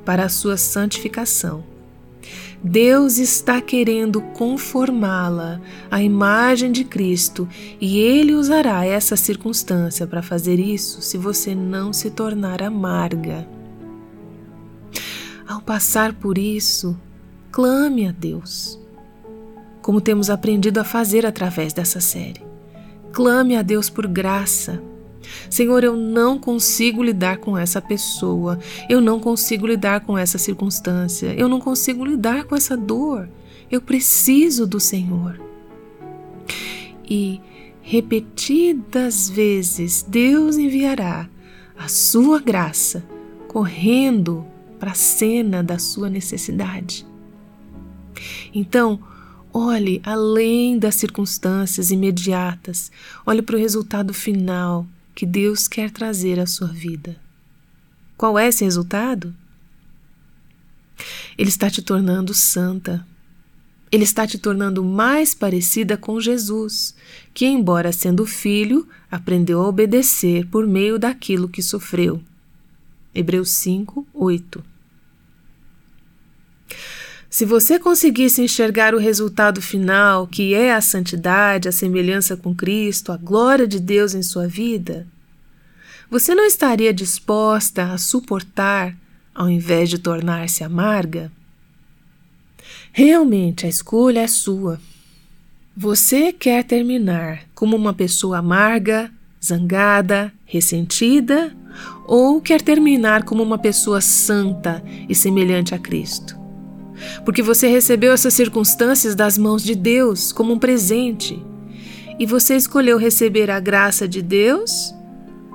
para 0.04 0.24
a 0.24 0.28
sua 0.28 0.56
santificação. 0.56 1.64
Deus 2.66 3.18
está 3.18 3.60
querendo 3.60 4.22
conformá-la 4.22 5.60
à 5.90 6.02
imagem 6.02 6.72
de 6.72 6.82
Cristo 6.82 7.46
e 7.78 7.98
Ele 7.98 8.32
usará 8.32 8.86
essa 8.86 9.16
circunstância 9.16 10.06
para 10.06 10.22
fazer 10.22 10.58
isso 10.58 11.02
se 11.02 11.18
você 11.18 11.54
não 11.54 11.92
se 11.92 12.10
tornar 12.10 12.62
amarga. 12.62 13.46
Ao 15.46 15.60
passar 15.60 16.14
por 16.14 16.38
isso, 16.38 16.98
clame 17.52 18.08
a 18.08 18.12
Deus, 18.12 18.80
como 19.82 20.00
temos 20.00 20.30
aprendido 20.30 20.80
a 20.80 20.84
fazer 20.84 21.26
através 21.26 21.74
dessa 21.74 22.00
série. 22.00 22.42
Clame 23.12 23.56
a 23.56 23.62
Deus 23.62 23.90
por 23.90 24.06
graça. 24.06 24.82
Senhor, 25.50 25.84
eu 25.84 25.96
não 25.96 26.38
consigo 26.38 27.02
lidar 27.02 27.38
com 27.38 27.56
essa 27.56 27.80
pessoa, 27.80 28.58
eu 28.88 29.00
não 29.00 29.20
consigo 29.20 29.66
lidar 29.66 30.00
com 30.00 30.16
essa 30.16 30.38
circunstância, 30.38 31.34
eu 31.34 31.48
não 31.48 31.60
consigo 31.60 32.04
lidar 32.04 32.44
com 32.44 32.56
essa 32.56 32.76
dor. 32.76 33.28
Eu 33.70 33.80
preciso 33.80 34.66
do 34.66 34.78
Senhor. 34.78 35.40
E 37.08 37.40
repetidas 37.82 39.28
vezes 39.28 40.04
Deus 40.08 40.56
enviará 40.56 41.28
a 41.76 41.88
sua 41.88 42.40
graça 42.40 43.04
correndo 43.48 44.46
para 44.78 44.92
a 44.92 44.94
cena 44.94 45.62
da 45.62 45.78
sua 45.78 46.08
necessidade. 46.08 47.06
Então, 48.54 49.00
olhe 49.52 50.00
além 50.04 50.78
das 50.78 50.94
circunstâncias 50.96 51.90
imediatas, 51.90 52.90
olhe 53.24 53.42
para 53.42 53.56
o 53.56 53.58
resultado 53.58 54.12
final 54.12 54.86
que 55.14 55.24
Deus 55.24 55.68
quer 55.68 55.90
trazer 55.90 56.40
à 56.40 56.46
sua 56.46 56.68
vida. 56.68 57.16
Qual 58.16 58.38
é 58.38 58.48
esse 58.48 58.64
resultado? 58.64 59.34
Ele 61.36 61.48
está 61.48 61.68
te 61.70 61.82
tornando 61.82 62.32
santa. 62.32 63.06
Ele 63.90 64.04
está 64.04 64.26
te 64.26 64.38
tornando 64.38 64.82
mais 64.82 65.34
parecida 65.34 65.96
com 65.96 66.20
Jesus, 66.20 66.94
que, 67.32 67.46
embora 67.46 67.92
sendo 67.92 68.26
filho, 68.26 68.88
aprendeu 69.10 69.62
a 69.62 69.68
obedecer 69.68 70.46
por 70.46 70.66
meio 70.66 70.98
daquilo 70.98 71.48
que 71.48 71.62
sofreu. 71.62 72.20
Hebreus 73.14 73.50
5, 73.50 74.06
8. 74.12 74.64
Se 77.34 77.44
você 77.44 77.80
conseguisse 77.80 78.40
enxergar 78.40 78.94
o 78.94 78.98
resultado 78.98 79.60
final, 79.60 80.24
que 80.24 80.54
é 80.54 80.72
a 80.72 80.80
santidade, 80.80 81.68
a 81.68 81.72
semelhança 81.72 82.36
com 82.36 82.54
Cristo, 82.54 83.10
a 83.10 83.16
glória 83.16 83.66
de 83.66 83.80
Deus 83.80 84.14
em 84.14 84.22
sua 84.22 84.46
vida, 84.46 85.04
você 86.08 86.32
não 86.32 86.44
estaria 86.44 86.94
disposta 86.94 87.92
a 87.92 87.98
suportar 87.98 88.96
ao 89.34 89.50
invés 89.50 89.90
de 89.90 89.98
tornar-se 89.98 90.62
amarga? 90.62 91.32
Realmente 92.92 93.66
a 93.66 93.68
escolha 93.68 94.20
é 94.20 94.28
sua. 94.28 94.80
Você 95.76 96.32
quer 96.32 96.62
terminar 96.62 97.48
como 97.52 97.74
uma 97.74 97.92
pessoa 97.92 98.38
amarga, 98.38 99.10
zangada, 99.44 100.32
ressentida 100.46 101.52
ou 102.06 102.40
quer 102.40 102.62
terminar 102.62 103.24
como 103.24 103.42
uma 103.42 103.58
pessoa 103.58 104.00
santa 104.00 104.80
e 105.08 105.16
semelhante 105.16 105.74
a 105.74 105.80
Cristo? 105.80 106.43
Porque 107.24 107.42
você 107.42 107.66
recebeu 107.66 108.12
essas 108.12 108.34
circunstâncias 108.34 109.14
das 109.14 109.36
mãos 109.36 109.62
de 109.62 109.74
Deus 109.74 110.32
como 110.32 110.52
um 110.52 110.58
presente 110.58 111.42
e 112.18 112.26
você 112.26 112.56
escolheu 112.56 112.96
receber 112.96 113.50
a 113.50 113.58
graça 113.58 114.06
de 114.06 114.22
Deus 114.22 114.94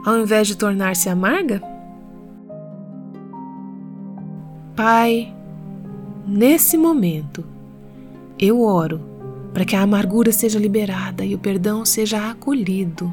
ao 0.05 0.17
invés 0.19 0.47
de 0.47 0.57
tornar-se 0.57 1.09
amarga? 1.09 1.61
Pai, 4.75 5.33
nesse 6.25 6.77
momento, 6.77 7.43
eu 8.37 8.61
oro 8.61 9.01
para 9.53 9.65
que 9.65 9.75
a 9.75 9.81
amargura 9.81 10.31
seja 10.31 10.59
liberada 10.59 11.25
e 11.25 11.35
o 11.35 11.39
perdão 11.39 11.83
seja 11.85 12.29
acolhido. 12.29 13.11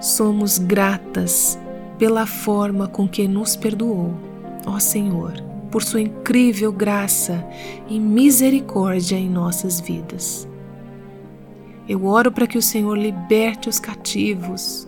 Somos 0.00 0.58
gratas 0.58 1.58
pela 1.98 2.26
forma 2.26 2.86
com 2.86 3.08
que 3.08 3.28
nos 3.28 3.56
perdoou, 3.56 4.12
ó 4.66 4.78
Senhor, 4.78 5.32
por 5.72 5.82
Sua 5.82 6.00
incrível 6.00 6.70
graça 6.70 7.44
e 7.88 7.98
misericórdia 7.98 9.16
em 9.16 9.28
nossas 9.28 9.80
vidas. 9.80 10.46
Eu 11.88 12.04
oro 12.04 12.30
para 12.30 12.46
que 12.46 12.58
o 12.58 12.62
Senhor 12.62 12.96
liberte 12.96 13.68
os 13.68 13.80
cativos, 13.80 14.86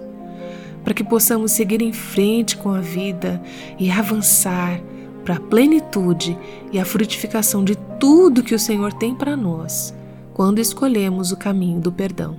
para 0.84 0.94
que 0.94 1.02
possamos 1.02 1.50
seguir 1.52 1.82
em 1.82 1.92
frente 1.92 2.56
com 2.56 2.70
a 2.70 2.80
vida 2.80 3.42
e 3.78 3.90
avançar 3.90 4.80
para 5.24 5.36
a 5.36 5.40
plenitude 5.40 6.38
e 6.70 6.78
a 6.78 6.84
frutificação 6.84 7.64
de 7.64 7.74
tudo 7.98 8.42
que 8.42 8.54
o 8.54 8.58
Senhor 8.58 8.92
tem 8.92 9.14
para 9.14 9.34
nós 9.34 9.94
quando 10.34 10.58
escolhemos 10.58 11.32
o 11.32 11.36
caminho 11.36 11.80
do 11.80 11.90
perdão. 11.90 12.38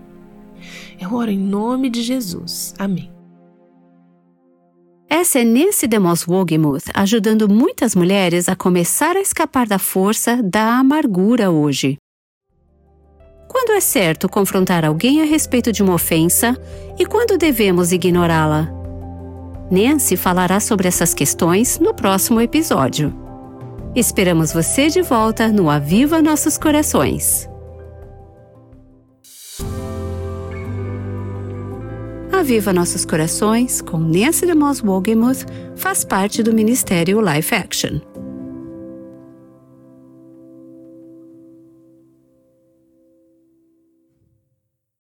Eu 1.00 1.14
oro 1.14 1.32
em 1.32 1.40
nome 1.40 1.90
de 1.90 2.04
Jesus. 2.04 2.74
Amém. 2.78 3.15
Essa 5.10 5.40
é 5.40 5.44
Nancy 5.44 5.88
DeMoss 5.88 6.28
Wogemuth 6.28 6.86
ajudando 6.94 7.48
muitas 7.48 7.96
mulheres 7.96 8.50
a 8.50 8.56
começar 8.56 9.16
a 9.16 9.22
escapar 9.22 9.68
da 9.68 9.78
força 9.78 10.42
da 10.42 10.78
amargura 10.78 11.52
hoje. 11.52 11.98
Quando 13.48 13.72
é 13.72 13.80
certo 13.80 14.28
confrontar 14.28 14.84
alguém 14.84 15.22
a 15.22 15.26
respeito 15.26 15.72
de 15.72 15.84
uma 15.84 15.94
ofensa 15.94 16.58
e 17.00 17.06
quando 17.06 17.38
devemos 17.38 17.92
ignorá-la? 17.92 18.70
Nancy 19.72 20.18
falará 20.18 20.60
sobre 20.60 20.88
essas 20.88 21.14
questões 21.14 21.80
no 21.80 21.94
próximo 21.94 22.42
episódio. 22.42 23.14
Esperamos 23.96 24.52
você 24.52 24.90
de 24.90 25.02
volta 25.02 25.48
no 25.48 25.70
Aviva 25.70 26.22
Nossos 26.22 26.58
Corações. 26.58 27.48
Aviva 32.36 32.74
Nossos 32.74 33.06
Corações, 33.06 33.82
com 33.82 33.98
Nancy 33.98 34.46
DeMoss 34.46 34.84
Wogemuth, 34.84 35.46
faz 35.76 36.04
parte 36.04 36.44
do 36.44 36.54
Ministério 36.54 37.22
Life 37.22 37.56
Action. 37.56 38.02